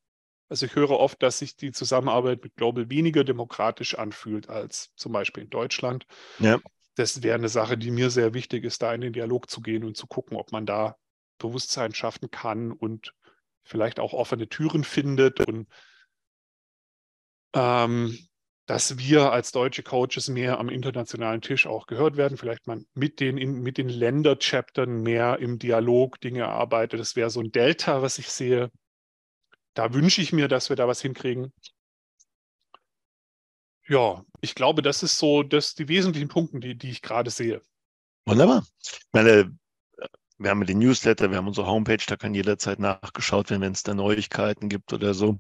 Also 0.49 0.67
ich 0.67 0.75
höre 0.75 0.91
oft, 0.91 1.23
dass 1.23 1.39
sich 1.39 1.57
die 1.57 1.73
Zusammenarbeit 1.73 2.45
mit 2.45 2.55
Global 2.55 2.91
weniger 2.91 3.25
demokratisch 3.25 3.99
anfühlt 3.99 4.51
als 4.51 4.93
zum 4.95 5.13
Beispiel 5.13 5.45
in 5.45 5.51
Deutschland. 5.51 6.07
Ja. 6.39 6.61
Das 6.97 7.23
wäre 7.23 7.35
eine 7.35 7.49
Sache, 7.49 7.79
die 7.79 7.91
mir 7.91 8.11
sehr 8.11 8.35
wichtig 8.35 8.65
ist, 8.65 8.83
da 8.83 8.95
in 8.95 9.01
den 9.01 9.13
Dialog 9.13 9.51
zu 9.51 9.61
gehen 9.63 9.85
und 9.85 9.97
zu 9.97 10.07
gucken, 10.07 10.37
ob 10.37 10.53
man 10.53 10.67
da 10.67 10.97
Bewusstsein 11.39 11.95
schaffen 11.95 12.31
kann 12.31 12.73
und 12.73 13.15
vielleicht 13.65 13.99
auch 13.99 14.13
offene 14.13 14.49
Türen 14.49 14.85
findet 14.85 15.41
und 15.47 15.67
ähm, 17.55 18.17
dass 18.67 18.99
wir 18.99 19.33
als 19.33 19.53
deutsche 19.53 19.85
Coaches 19.85 20.29
mehr 20.29 20.59
am 20.59 20.69
internationalen 20.69 21.41
Tisch 21.41 21.67
auch 21.67 21.87
gehört 21.87 22.17
werden, 22.17 22.37
vielleicht 22.37 22.67
man 22.67 22.85
mit 22.95 23.21
den, 23.21 23.37
mit 23.63 23.79
den 23.79 23.89
Länderchaptern 23.89 25.03
mehr 25.03 25.39
im 25.39 25.61
Dialog 25.61 26.21
Dinge 26.21 26.41
erarbeitet. 26.41 26.99
Das 26.99 27.15
wäre 27.15 27.31
so 27.31 27.41
ein 27.41 27.53
Delta, 27.53 28.03
was 28.03 28.19
ich 28.19 28.29
sehe. 28.29 28.71
Da 29.75 29.95
wünsche 29.95 30.21
ich 30.21 30.33
mir, 30.33 30.49
dass 30.49 30.69
wir 30.69 30.77
da 30.77 30.89
was 30.89 31.01
hinkriegen. 31.01 31.53
Ja, 33.89 34.25
ich 34.41 34.57
glaube, 34.57 34.83
das 34.83 35.05
ist 35.05 35.17
so 35.17 35.45
das, 35.45 35.77
die 35.77 35.87
wesentlichen 35.87 36.29
Punkte, 36.29 36.59
die, 36.59 36.77
die 36.77 36.91
ich 36.91 37.03
gerade 37.03 37.31
sehe. 37.31 37.63
Wunderbar. 38.25 38.67
Ich 38.83 38.99
meine, 39.13 39.57
wir 40.39 40.51
haben 40.51 40.67
den 40.67 40.81
Newsletter, 40.81 41.31
wir 41.31 41.37
haben 41.37 41.47
unsere 41.47 41.69
Homepage, 41.69 42.03
da 42.05 42.17
kann 42.17 42.35
jederzeit 42.35 42.81
nachgeschaut 42.81 43.51
werden, 43.51 43.63
wenn 43.63 43.73
es 43.73 43.85
da 43.85 43.95
Neuigkeiten 43.95 44.69
gibt 44.69 44.93
oder 44.93 45.15
so 45.15 45.39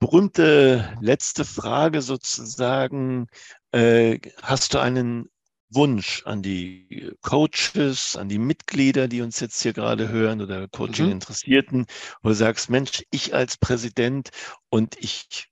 berühmte 0.00 0.96
letzte 1.00 1.44
Frage 1.44 2.02
sozusagen. 2.02 3.28
Äh, 3.70 4.18
hast 4.42 4.74
du 4.74 4.80
einen 4.80 5.30
Wunsch 5.68 6.22
an 6.26 6.42
die 6.42 7.12
Coaches, 7.20 8.16
an 8.16 8.28
die 8.28 8.38
Mitglieder, 8.38 9.06
die 9.06 9.22
uns 9.22 9.38
jetzt 9.38 9.62
hier 9.62 9.72
gerade 9.72 10.08
hören 10.08 10.40
oder 10.40 10.66
Coaching-Interessierten, 10.66 11.80
mhm. 11.80 11.86
wo 12.22 12.30
du 12.30 12.34
sagst, 12.34 12.70
Mensch, 12.70 13.04
ich 13.12 13.34
als 13.34 13.56
Präsident 13.56 14.30
und 14.68 14.96
ich, 14.98 15.48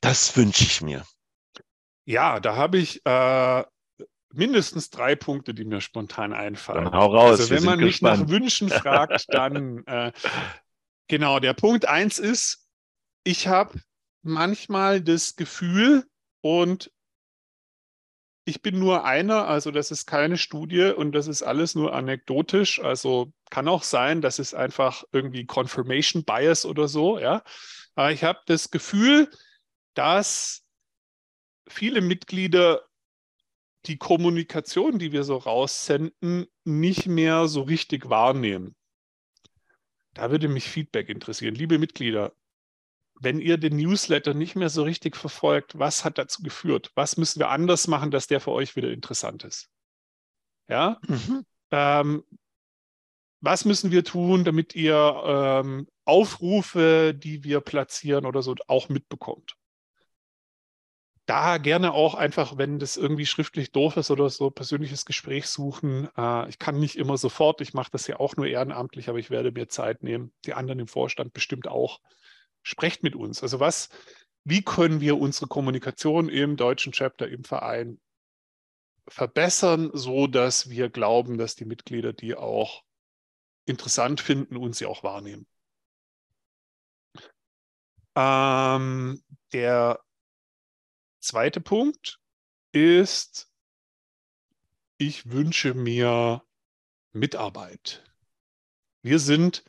das 0.00 0.34
wünsche 0.36 0.64
ich 0.64 0.80
mir. 0.80 1.04
Ja, 2.06 2.40
da 2.40 2.56
habe 2.56 2.78
ich 2.78 3.04
äh, 3.04 3.64
mindestens 4.32 4.88
drei 4.88 5.14
Punkte, 5.14 5.52
die 5.52 5.64
mir 5.64 5.82
spontan 5.82 6.32
einfallen. 6.32 6.84
Dann 6.84 6.94
hau 6.94 7.14
raus. 7.14 7.40
Also 7.40 7.50
wenn 7.50 7.64
man 7.64 7.80
mich 7.80 8.00
gespannt. 8.00 8.22
nach 8.22 8.28
Wünschen 8.28 8.70
fragt, 8.70 9.26
dann 9.28 9.84
äh, 9.86 10.12
genau, 11.08 11.38
der 11.38 11.52
Punkt 11.52 11.86
eins 11.86 12.18
ist, 12.18 12.59
ich 13.24 13.48
habe 13.48 13.80
manchmal 14.22 15.00
das 15.00 15.36
Gefühl 15.36 16.06
und 16.40 16.90
ich 18.44 18.62
bin 18.62 18.78
nur 18.78 19.04
einer, 19.04 19.46
also 19.46 19.70
das 19.70 19.90
ist 19.90 20.06
keine 20.06 20.36
Studie 20.36 20.92
und 20.96 21.12
das 21.12 21.28
ist 21.28 21.42
alles 21.42 21.74
nur 21.74 21.94
anekdotisch. 21.94 22.80
Also 22.80 23.32
kann 23.50 23.68
auch 23.68 23.82
sein, 23.82 24.22
das 24.22 24.38
ist 24.38 24.54
einfach 24.54 25.04
irgendwie 25.12 25.46
Confirmation 25.46 26.24
Bias 26.24 26.64
oder 26.64 26.88
so, 26.88 27.18
ja. 27.18 27.42
Aber 27.94 28.12
ich 28.12 28.24
habe 28.24 28.40
das 28.46 28.70
Gefühl, 28.70 29.30
dass 29.94 30.64
viele 31.68 32.00
Mitglieder 32.00 32.82
die 33.86 33.98
Kommunikation, 33.98 34.98
die 34.98 35.12
wir 35.12 35.24
so 35.24 35.36
raussenden, 35.36 36.46
nicht 36.64 37.06
mehr 37.06 37.46
so 37.48 37.62
richtig 37.62 38.08
wahrnehmen. 38.10 38.74
Da 40.14 40.30
würde 40.30 40.48
mich 40.48 40.64
Feedback 40.64 41.08
interessieren. 41.08 41.54
Liebe 41.54 41.78
Mitglieder, 41.78 42.34
wenn 43.20 43.38
ihr 43.38 43.58
den 43.58 43.76
Newsletter 43.76 44.34
nicht 44.34 44.56
mehr 44.56 44.70
so 44.70 44.82
richtig 44.82 45.14
verfolgt, 45.14 45.78
was 45.78 46.04
hat 46.04 46.16
dazu 46.16 46.42
geführt? 46.42 46.90
Was 46.94 47.18
müssen 47.18 47.38
wir 47.38 47.50
anders 47.50 47.86
machen, 47.86 48.10
dass 48.10 48.26
der 48.26 48.40
für 48.40 48.50
euch 48.50 48.76
wieder 48.76 48.90
interessant 48.90 49.44
ist? 49.44 49.68
Ja? 50.68 50.98
Mhm. 51.06 51.44
Ähm, 51.70 52.24
was 53.42 53.64
müssen 53.66 53.90
wir 53.90 54.04
tun, 54.04 54.44
damit 54.44 54.74
ihr 54.74 55.22
ähm, 55.24 55.86
Aufrufe, 56.04 57.14
die 57.14 57.44
wir 57.44 57.60
platzieren 57.60 58.24
oder 58.24 58.42
so, 58.42 58.54
auch 58.66 58.88
mitbekommt? 58.88 59.54
Da 61.26 61.58
gerne 61.58 61.92
auch 61.92 62.14
einfach, 62.14 62.56
wenn 62.56 62.78
das 62.78 62.96
irgendwie 62.96 63.26
schriftlich 63.26 63.70
doof 63.70 63.98
ist 63.98 64.10
oder 64.10 64.30
so, 64.30 64.50
persönliches 64.50 65.04
Gespräch 65.04 65.46
suchen. 65.46 66.08
Äh, 66.16 66.48
ich 66.48 66.58
kann 66.58 66.80
nicht 66.80 66.96
immer 66.96 67.18
sofort, 67.18 67.60
ich 67.60 67.74
mache 67.74 67.90
das 67.92 68.06
ja 68.06 68.18
auch 68.18 68.36
nur 68.36 68.46
ehrenamtlich, 68.46 69.10
aber 69.10 69.18
ich 69.18 69.30
werde 69.30 69.52
mir 69.52 69.68
Zeit 69.68 70.02
nehmen. 70.02 70.32
Die 70.46 70.54
anderen 70.54 70.80
im 70.80 70.88
Vorstand 70.88 71.34
bestimmt 71.34 71.68
auch. 71.68 72.00
Sprecht 72.62 73.02
mit 73.02 73.16
uns. 73.16 73.42
Also 73.42 73.60
was, 73.60 73.88
wie 74.44 74.62
können 74.62 75.00
wir 75.00 75.18
unsere 75.18 75.46
Kommunikation 75.46 76.28
im 76.28 76.56
deutschen 76.56 76.92
Chapter, 76.92 77.28
im 77.28 77.44
Verein 77.44 78.00
verbessern, 79.08 79.90
so 79.92 80.26
dass 80.26 80.70
wir 80.70 80.88
glauben, 80.88 81.38
dass 81.38 81.56
die 81.56 81.64
Mitglieder 81.64 82.12
die 82.12 82.34
auch 82.34 82.84
interessant 83.66 84.20
finden 84.20 84.56
und 84.56 84.74
sie 84.74 84.86
auch 84.86 85.02
wahrnehmen. 85.02 85.46
Ähm, 88.14 89.22
der 89.52 90.00
zweite 91.20 91.60
Punkt 91.60 92.18
ist, 92.72 93.50
ich 94.98 95.30
wünsche 95.30 95.74
mir 95.74 96.42
Mitarbeit. 97.12 98.04
Wir 99.02 99.18
sind, 99.18 99.64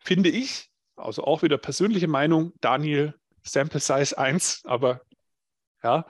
finde 0.00 0.30
ich, 0.30 0.70
also 0.96 1.24
auch 1.24 1.42
wieder 1.42 1.58
persönliche 1.58 2.08
Meinung, 2.08 2.52
Daniel, 2.60 3.14
Sample 3.42 3.80
Size 3.80 4.16
1, 4.16 4.64
aber 4.64 5.02
ja, 5.82 6.06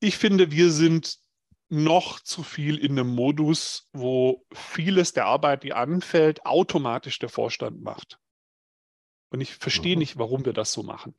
ich 0.00 0.18
finde, 0.18 0.50
wir 0.50 0.70
sind 0.70 1.18
noch 1.68 2.20
zu 2.20 2.42
viel 2.42 2.78
in 2.78 2.92
einem 2.92 3.08
Modus, 3.08 3.88
wo 3.92 4.44
vieles 4.52 5.12
der 5.12 5.26
Arbeit, 5.26 5.62
die 5.62 5.72
anfällt, 5.72 6.44
automatisch 6.46 7.18
der 7.18 7.28
Vorstand 7.28 7.82
macht. 7.82 8.18
Und 9.30 9.40
ich 9.40 9.54
verstehe 9.54 9.96
mhm. 9.96 10.00
nicht, 10.00 10.18
warum 10.18 10.44
wir 10.44 10.52
das 10.52 10.72
so 10.72 10.82
machen. 10.82 11.14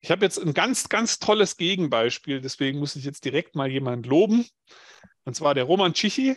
Ich 0.00 0.10
habe 0.10 0.24
jetzt 0.24 0.38
ein 0.38 0.54
ganz, 0.54 0.88
ganz 0.88 1.18
tolles 1.18 1.56
Gegenbeispiel, 1.56 2.40
deswegen 2.40 2.78
muss 2.78 2.94
ich 2.94 3.04
jetzt 3.04 3.24
direkt 3.24 3.56
mal 3.56 3.68
jemanden 3.68 4.08
loben. 4.08 4.46
Und 5.24 5.34
zwar 5.34 5.54
der 5.54 5.64
Roman 5.64 5.94
Tschichi. 5.94 6.36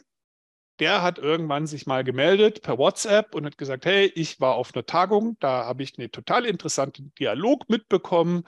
Der 0.79 1.01
hat 1.01 1.19
irgendwann 1.19 1.67
sich 1.67 1.85
mal 1.85 2.03
gemeldet 2.03 2.61
per 2.61 2.77
WhatsApp 2.77 3.35
und 3.35 3.45
hat 3.45 3.57
gesagt, 3.57 3.85
hey, 3.85 4.11
ich 4.15 4.39
war 4.39 4.55
auf 4.55 4.73
einer 4.73 4.85
Tagung, 4.85 5.37
da 5.39 5.65
habe 5.65 5.83
ich 5.83 5.97
einen 5.97 6.11
total 6.11 6.45
interessanten 6.45 7.13
Dialog 7.19 7.69
mitbekommen 7.69 8.43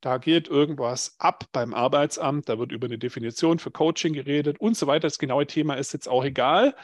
da 0.00 0.18
geht 0.18 0.48
irgendwas 0.48 1.16
ab 1.18 1.46
beim 1.52 1.74
Arbeitsamt, 1.74 2.48
da 2.48 2.58
wird 2.58 2.70
über 2.70 2.86
eine 2.86 2.98
Definition 2.98 3.58
für 3.58 3.70
Coaching 3.70 4.12
geredet 4.12 4.60
und 4.60 4.76
so 4.76 4.86
weiter. 4.86 5.08
Das 5.08 5.18
genaue 5.18 5.46
Thema 5.46 5.74
ist 5.74 5.92
jetzt 5.92 6.08
auch 6.08 6.24
egal. 6.24 6.76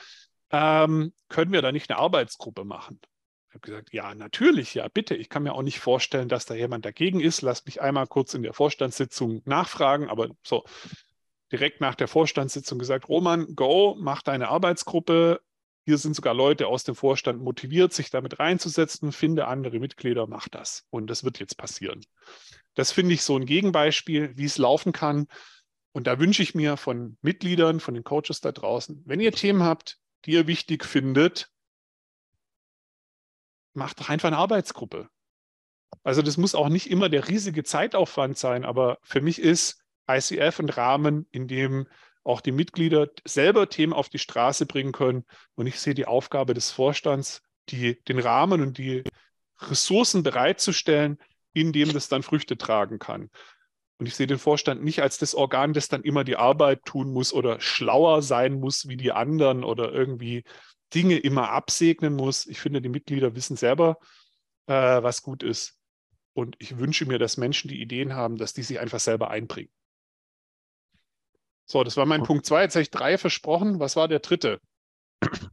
Ähm, 0.50 1.12
können 1.28 1.52
wir 1.52 1.62
da 1.62 1.70
nicht 1.70 1.90
eine 1.90 1.98
Arbeitsgruppe 1.98 2.64
machen? 2.64 3.00
Ich 3.48 3.54
habe 3.54 3.60
gesagt, 3.60 3.92
ja, 3.92 4.14
natürlich, 4.16 4.74
ja, 4.74 4.88
bitte. 4.88 5.14
Ich 5.14 5.28
kann 5.28 5.44
mir 5.44 5.52
auch 5.54 5.62
nicht 5.62 5.78
vorstellen, 5.78 6.28
dass 6.28 6.44
da 6.44 6.54
jemand 6.54 6.84
dagegen 6.84 7.20
ist. 7.20 7.42
Lass 7.42 7.64
mich 7.66 7.80
einmal 7.80 8.08
kurz 8.08 8.34
in 8.34 8.42
der 8.42 8.52
Vorstandssitzung 8.52 9.42
nachfragen, 9.44 10.08
aber 10.10 10.30
so 10.42 10.64
direkt 11.54 11.80
nach 11.80 11.94
der 11.94 12.08
Vorstandssitzung 12.08 12.80
gesagt, 12.80 13.08
Roman, 13.08 13.54
go, 13.54 13.94
mach 13.96 14.22
deine 14.22 14.48
Arbeitsgruppe. 14.48 15.40
Hier 15.86 15.98
sind 15.98 16.16
sogar 16.16 16.34
Leute 16.34 16.66
aus 16.66 16.82
dem 16.82 16.96
Vorstand 16.96 17.40
motiviert, 17.40 17.92
sich 17.92 18.10
damit 18.10 18.40
reinzusetzen. 18.40 19.12
Finde 19.12 19.46
andere 19.46 19.78
Mitglieder, 19.78 20.26
mach 20.26 20.48
das. 20.48 20.84
Und 20.90 21.06
das 21.06 21.22
wird 21.22 21.38
jetzt 21.38 21.56
passieren. 21.56 22.04
Das 22.74 22.90
finde 22.90 23.14
ich 23.14 23.22
so 23.22 23.36
ein 23.36 23.46
Gegenbeispiel, 23.46 24.36
wie 24.36 24.46
es 24.46 24.58
laufen 24.58 24.90
kann. 24.90 25.28
Und 25.92 26.08
da 26.08 26.18
wünsche 26.18 26.42
ich 26.42 26.56
mir 26.56 26.76
von 26.76 27.18
Mitgliedern, 27.22 27.78
von 27.78 27.94
den 27.94 28.02
Coaches 28.02 28.40
da 28.40 28.50
draußen, 28.50 29.04
wenn 29.06 29.20
ihr 29.20 29.30
Themen 29.30 29.62
habt, 29.62 30.00
die 30.24 30.32
ihr 30.32 30.48
wichtig 30.48 30.84
findet, 30.84 31.50
macht 33.74 34.00
doch 34.00 34.08
einfach 34.08 34.26
eine 34.26 34.38
Arbeitsgruppe. 34.38 35.08
Also 36.02 36.20
das 36.20 36.36
muss 36.36 36.56
auch 36.56 36.68
nicht 36.68 36.90
immer 36.90 37.08
der 37.08 37.28
riesige 37.28 37.62
Zeitaufwand 37.62 38.38
sein, 38.38 38.64
aber 38.64 38.98
für 39.02 39.20
mich 39.20 39.38
ist 39.38 39.83
ICF 40.08 40.60
ein 40.60 40.68
Rahmen, 40.68 41.26
in 41.30 41.48
dem 41.48 41.86
auch 42.24 42.40
die 42.40 42.52
Mitglieder 42.52 43.08
selber 43.24 43.68
Themen 43.68 43.92
auf 43.92 44.08
die 44.08 44.18
Straße 44.18 44.66
bringen 44.66 44.92
können. 44.92 45.24
Und 45.54 45.66
ich 45.66 45.78
sehe 45.78 45.94
die 45.94 46.06
Aufgabe 46.06 46.54
des 46.54 46.70
Vorstands, 46.70 47.42
die, 47.68 48.02
den 48.04 48.18
Rahmen 48.18 48.62
und 48.62 48.78
die 48.78 49.04
Ressourcen 49.60 50.22
bereitzustellen, 50.22 51.18
in 51.52 51.72
dem 51.72 51.92
das 51.92 52.08
dann 52.08 52.22
Früchte 52.22 52.56
tragen 52.56 52.98
kann. 52.98 53.30
Und 53.98 54.06
ich 54.06 54.16
sehe 54.16 54.26
den 54.26 54.38
Vorstand 54.38 54.82
nicht 54.82 55.02
als 55.02 55.18
das 55.18 55.34
Organ, 55.34 55.72
das 55.72 55.88
dann 55.88 56.02
immer 56.02 56.24
die 56.24 56.36
Arbeit 56.36 56.84
tun 56.84 57.12
muss 57.12 57.32
oder 57.32 57.60
schlauer 57.60 58.22
sein 58.22 58.58
muss 58.58 58.88
wie 58.88 58.96
die 58.96 59.12
anderen 59.12 59.62
oder 59.62 59.92
irgendwie 59.92 60.44
Dinge 60.92 61.18
immer 61.18 61.50
absegnen 61.50 62.14
muss. 62.14 62.46
Ich 62.46 62.60
finde, 62.60 62.82
die 62.82 62.88
Mitglieder 62.88 63.36
wissen 63.36 63.56
selber, 63.56 63.98
äh, 64.66 65.02
was 65.02 65.22
gut 65.22 65.42
ist. 65.42 65.78
Und 66.32 66.56
ich 66.58 66.78
wünsche 66.78 67.06
mir, 67.06 67.18
dass 67.18 67.36
Menschen, 67.36 67.68
die 67.68 67.80
Ideen 67.80 68.14
haben, 68.14 68.36
dass 68.36 68.52
die 68.52 68.62
sich 68.62 68.80
einfach 68.80 69.00
selber 69.00 69.30
einbringen. 69.30 69.70
So, 71.66 71.82
das 71.82 71.96
war 71.96 72.06
mein 72.06 72.22
Punkt 72.22 72.46
zwei. 72.46 72.62
Jetzt 72.62 72.74
habe 72.74 72.82
ich 72.82 72.90
drei 72.90 73.18
versprochen. 73.18 73.80
Was 73.80 73.96
war 73.96 74.08
der 74.08 74.20
dritte? 74.20 74.60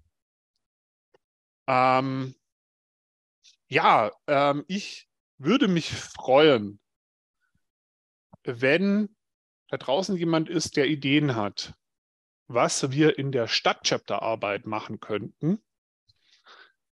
ähm, 1.67 2.35
ja, 3.67 4.11
ähm, 4.27 4.65
ich 4.67 5.07
würde 5.37 5.67
mich 5.67 5.91
freuen, 5.91 6.79
wenn 8.43 9.15
da 9.69 9.77
draußen 9.77 10.17
jemand 10.17 10.49
ist, 10.49 10.75
der 10.75 10.87
Ideen 10.87 11.35
hat, 11.35 11.73
was 12.47 12.91
wir 12.91 13.17
in 13.17 13.31
der 13.31 13.47
Stadtchapterarbeit 13.47 14.65
machen 14.65 14.99
könnten, 14.99 15.63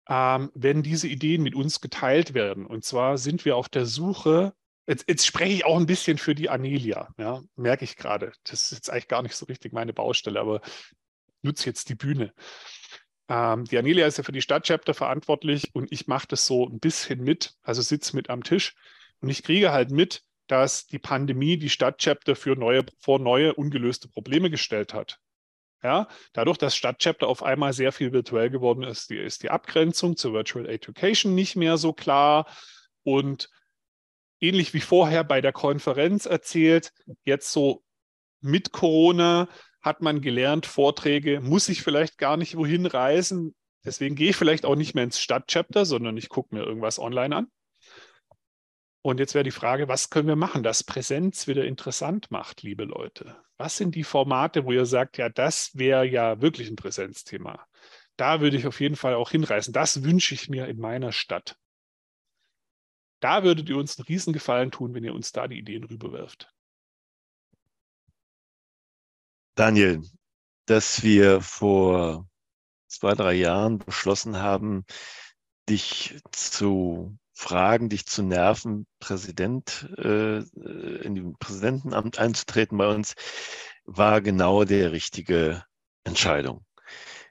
ähm, 0.07 0.51
wenn 0.53 0.83
diese 0.83 1.07
Ideen 1.07 1.41
mit 1.41 1.55
uns 1.55 1.81
geteilt 1.81 2.35
werden. 2.35 2.67
Und 2.67 2.85
zwar 2.85 3.17
sind 3.17 3.45
wir 3.45 3.57
auf 3.57 3.67
der 3.67 3.87
Suche, 3.87 4.53
jetzt, 4.87 5.05
jetzt 5.07 5.25
spreche 5.25 5.53
ich 5.53 5.65
auch 5.65 5.77
ein 5.77 5.85
bisschen 5.85 6.17
für 6.17 6.33
die 6.33 6.49
Anelia, 6.49 7.09
ja, 7.17 7.41
merke 7.55 7.83
ich 7.83 7.95
gerade. 7.95 8.31
Das 8.43 8.63
ist 8.63 8.71
jetzt 8.71 8.89
eigentlich 8.89 9.07
gar 9.07 9.21
nicht 9.21 9.35
so 9.35 9.45
richtig 9.45 9.73
meine 9.73 9.93
Baustelle, 9.93 10.39
aber 10.39 10.61
nutze 11.41 11.67
jetzt 11.67 11.89
die 11.89 11.95
Bühne. 11.95 12.33
Ähm, 13.29 13.65
die 13.65 13.77
Anelia 13.77 14.07
ist 14.07 14.17
ja 14.17 14.23
für 14.23 14.31
die 14.31 14.41
Stadtchapter 14.41 14.93
verantwortlich 14.93 15.75
und 15.75 15.91
ich 15.91 16.07
mache 16.07 16.27
das 16.27 16.45
so 16.45 16.65
ein 16.65 16.79
bisschen 16.79 17.21
mit, 17.21 17.55
also 17.61 17.81
sitze 17.81 18.15
mit 18.15 18.29
am 18.29 18.43
Tisch 18.43 18.75
und 19.19 19.29
ich 19.29 19.43
kriege 19.43 19.71
halt 19.71 19.91
mit, 19.91 20.23
dass 20.47 20.87
die 20.87 20.99
Pandemie 20.99 21.57
die 21.57 21.69
Stadtchapter 21.69 22.35
für 22.35 22.55
neue, 22.55 22.85
vor 22.99 23.19
neue 23.19 23.53
ungelöste 23.53 24.07
Probleme 24.07 24.49
gestellt 24.49 24.93
hat. 24.93 25.19
Ja, 25.83 26.07
dadurch, 26.33 26.57
dass 26.57 26.75
Stadtchapter 26.75 27.27
auf 27.27 27.43
einmal 27.43 27.71
sehr 27.71 27.91
viel 27.91 28.11
virtuell 28.11 28.49
geworden 28.49 28.83
ist, 28.83 29.09
die, 29.09 29.17
ist 29.17 29.43
die 29.43 29.51
Abgrenzung 29.51 30.17
zur 30.17 30.33
Virtual 30.33 30.67
Education 30.67 31.35
nicht 31.35 31.55
mehr 31.55 31.77
so 31.77 31.93
klar 31.93 32.47
und 33.03 33.49
ähnlich 34.39 34.73
wie 34.73 34.81
vorher 34.81 35.23
bei 35.23 35.41
der 35.41 35.53
Konferenz 35.53 36.25
erzählt, 36.25 36.91
jetzt 37.23 37.51
so 37.51 37.83
mit 38.41 38.71
Corona 38.71 39.47
hat 39.81 40.01
man 40.01 40.21
gelernt, 40.21 40.65
Vorträge 40.65 41.39
muss 41.41 41.69
ich 41.69 41.81
vielleicht 41.81 42.17
gar 42.17 42.37
nicht 42.37 42.57
wohin 42.57 42.85
reisen. 42.85 43.55
Deswegen 43.85 44.15
gehe 44.15 44.31
ich 44.31 44.35
vielleicht 44.35 44.65
auch 44.65 44.75
nicht 44.75 44.95
mehr 44.95 45.05
ins 45.05 45.19
Stadtchapter, 45.19 45.85
sondern 45.85 46.17
ich 46.17 46.29
gucke 46.29 46.53
mir 46.53 46.63
irgendwas 46.63 46.99
online 46.99 47.35
an. 47.35 47.47
Und 49.01 49.19
jetzt 49.21 49.33
wäre 49.33 49.45
die 49.45 49.51
Frage, 49.51 49.87
was 49.87 50.09
können 50.09 50.27
wir 50.27 50.35
machen, 50.35 50.63
dass 50.63 50.83
Präsenz 50.83 51.47
wieder 51.47 51.63
interessant 51.63 52.29
macht, 52.29 52.63
liebe 52.63 52.83
Leute? 52.83 53.37
Was 53.55 53.77
sind 53.77 53.95
die 53.95 54.03
Formate, 54.03 54.65
wo 54.65 54.73
ihr 54.73 54.85
sagt, 54.85 55.17
ja, 55.17 55.29
das 55.29 55.71
wäre 55.75 56.05
ja 56.05 56.41
wirklich 56.41 56.69
ein 56.69 56.75
Präsenzthema? 56.75 57.65
Da 58.17 58.41
würde 58.41 58.57
ich 58.57 58.67
auf 58.67 58.81
jeden 58.81 58.97
Fall 58.97 59.13
auch 59.13 59.31
hinreisen. 59.31 59.71
Das 59.71 60.03
wünsche 60.03 60.33
ich 60.33 60.49
mir 60.49 60.67
in 60.67 60.79
meiner 60.79 61.13
Stadt. 61.13 61.55
Da 63.19 63.43
würdet 63.43 63.69
ihr 63.69 63.77
uns 63.77 63.97
einen 63.97 64.05
Riesengefallen 64.05 64.71
tun, 64.71 64.93
wenn 64.93 65.03
ihr 65.03 65.13
uns 65.13 65.31
da 65.31 65.47
die 65.47 65.57
Ideen 65.57 65.83
rüberwirft. 65.83 66.53
Daniel, 69.55 70.03
dass 70.67 71.01
wir 71.01 71.41
vor 71.41 72.27
zwei, 72.87 73.13
drei 73.15 73.33
Jahren 73.33 73.79
beschlossen 73.79 74.37
haben, 74.37 74.85
dich 75.67 76.19
zu 76.31 77.17
fragen, 77.33 77.89
dich 77.89 78.05
zu 78.05 78.23
nerven, 78.23 78.87
Präsident 78.99 79.89
äh, 79.97 80.39
in 80.39 81.15
dem 81.15 81.37
Präsidentenamt 81.37 82.19
einzutreten 82.19 82.77
bei 82.77 82.87
uns, 82.87 83.13
war 83.85 84.21
genau 84.21 84.63
der 84.63 84.91
richtige 84.91 85.63
Entscheidung. 86.03 86.65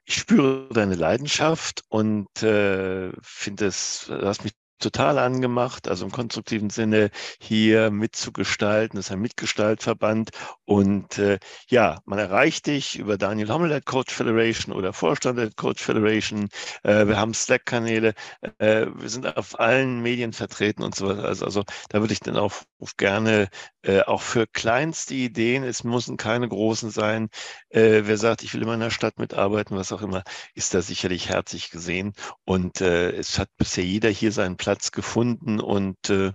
Ich 0.05 0.15
spüre 0.15 0.69
deine 0.73 0.95
Leidenschaft 0.95 1.83
und 1.89 2.43
äh, 2.43 3.13
finde 3.21 3.67
es, 3.67 4.07
du 4.07 4.27
hast 4.27 4.45
mich 4.45 4.53
total 4.79 5.19
angemacht, 5.19 5.89
also 5.89 6.05
im 6.05 6.13
konstruktiven 6.13 6.71
Sinne 6.71 7.11
hier 7.41 7.91
mitzugestalten. 7.91 8.97
Das 8.97 9.07
ist 9.07 9.13
ein 9.13 9.21
Mitgestaltverband. 9.21 10.31
Und 10.65 11.19
äh, 11.19 11.39
ja, 11.69 12.01
man 12.05 12.19
erreicht 12.19 12.67
dich 12.67 12.99
über 12.99 13.19
Daniel 13.19 13.51
Hommel 13.51 13.73
at 13.73 13.87
Coach 13.87 14.13
Federation 14.13 14.75
oder 14.75 14.93
Vorstand 14.93 15.39
at 15.39 15.57
Coach 15.57 15.83
Federation. 15.83 16.49
Äh, 16.83 17.07
wir 17.07 17.19
haben 17.19 17.35
Slack-Kanäle. 17.35 18.15
Äh, 18.59 18.87
wir 18.95 19.09
sind 19.09 19.37
auf 19.37 19.59
allen 19.59 20.03
Medien 20.03 20.33
vertreten 20.33 20.83
und 20.83 20.95
so 20.95 21.09
weiter. 21.09 21.25
Also, 21.25 21.45
also 21.45 21.65
da 21.89 22.01
würde 22.01 22.13
ich 22.13 22.21
den 22.21 22.37
Aufruf 22.37 22.97
gerne 22.97 23.49
äh, 23.87 24.03
auch 24.03 24.21
für 24.21 24.47
kleinste 24.47 25.15
Ideen, 25.15 25.63
es 25.63 25.85
müssen 25.85 26.17
keine 26.17 26.49
großen 26.49 26.91
sein. 26.91 27.29
Äh, 27.71 28.03
wer 28.05 28.17
sagt, 28.17 28.43
ich 28.43 28.53
will 28.53 28.63
in 28.63 28.81
der 28.81 28.91
Stadt 28.91 29.19
mitarbeiten, 29.19 29.77
was 29.77 29.93
auch 29.93 30.03
immer, 30.03 30.25
ist 30.55 30.75
da 30.75 30.83
sicherlich 30.83 31.29
herzlich 31.29 31.71
gesehen. 31.71 32.13
Und 32.45 32.81
äh, 32.81 33.11
es 33.13 33.39
hat 33.39 33.49
bisher 33.57 33.85
jeder 33.85 34.09
hier 34.11 34.33
seinen 34.33 34.57
Platz 34.57 34.66
gefunden 34.93 35.61
und 35.61 36.11
äh, 36.11 36.33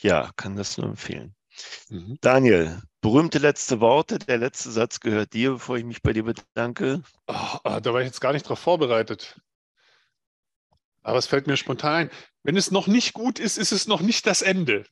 ja, 0.00 0.30
kann 0.36 0.56
das 0.56 0.78
nur 0.78 0.88
empfehlen. 0.88 1.34
Mhm. 1.88 2.18
Daniel, 2.20 2.82
berühmte 3.00 3.38
letzte 3.38 3.80
Worte. 3.80 4.18
Der 4.18 4.38
letzte 4.38 4.70
Satz 4.70 5.00
gehört 5.00 5.32
dir, 5.32 5.52
bevor 5.52 5.76
ich 5.76 5.84
mich 5.84 6.02
bei 6.02 6.12
dir 6.12 6.24
bedanke. 6.24 7.02
Oh, 7.26 7.58
da 7.64 7.92
war 7.92 8.00
ich 8.00 8.06
jetzt 8.06 8.20
gar 8.20 8.32
nicht 8.32 8.48
drauf 8.48 8.58
vorbereitet. 8.58 9.40
Aber 11.02 11.18
es 11.18 11.26
fällt 11.26 11.46
mir 11.46 11.56
spontan 11.56 11.94
ein. 11.94 12.10
Wenn 12.42 12.56
es 12.56 12.70
noch 12.70 12.86
nicht 12.86 13.14
gut 13.14 13.38
ist, 13.38 13.56
ist 13.56 13.72
es 13.72 13.86
noch 13.86 14.00
nicht 14.00 14.26
das 14.26 14.42
Ende. 14.42 14.84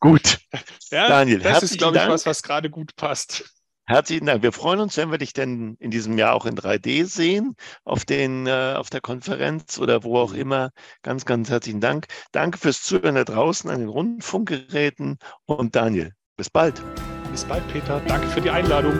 Gut. 0.00 0.38
Ja, 0.90 1.08
Daniel, 1.08 1.38
das 1.38 1.62
ist, 1.62 1.78
glaube 1.78 1.96
ich, 1.96 2.02
Dank. 2.02 2.12
was, 2.12 2.26
was 2.26 2.42
gerade 2.42 2.68
gut 2.68 2.94
passt. 2.96 3.50
Herzlichen 3.92 4.24
Dank. 4.24 4.42
Wir 4.42 4.52
freuen 4.52 4.80
uns, 4.80 4.96
wenn 4.96 5.10
wir 5.10 5.18
dich 5.18 5.34
denn 5.34 5.76
in 5.78 5.90
diesem 5.90 6.16
Jahr 6.16 6.34
auch 6.34 6.46
in 6.46 6.56
3D 6.56 7.04
sehen, 7.04 7.56
auf, 7.84 8.06
den, 8.06 8.46
äh, 8.46 8.74
auf 8.74 8.88
der 8.88 9.02
Konferenz 9.02 9.78
oder 9.78 10.02
wo 10.02 10.18
auch 10.18 10.32
immer. 10.32 10.70
Ganz, 11.02 11.26
ganz 11.26 11.50
herzlichen 11.50 11.80
Dank. 11.80 12.06
Danke 12.32 12.56
fürs 12.56 12.82
Zuhören 12.82 13.16
da 13.16 13.24
draußen 13.24 13.68
an 13.68 13.80
den 13.80 13.90
Rundfunkgeräten 13.90 15.18
und 15.44 15.76
Daniel, 15.76 16.12
bis 16.38 16.48
bald. 16.48 16.82
Bis 17.30 17.44
bald, 17.44 17.68
Peter. 17.68 18.00
Danke 18.08 18.28
für 18.28 18.40
die 18.40 18.50
Einladung. 18.50 18.98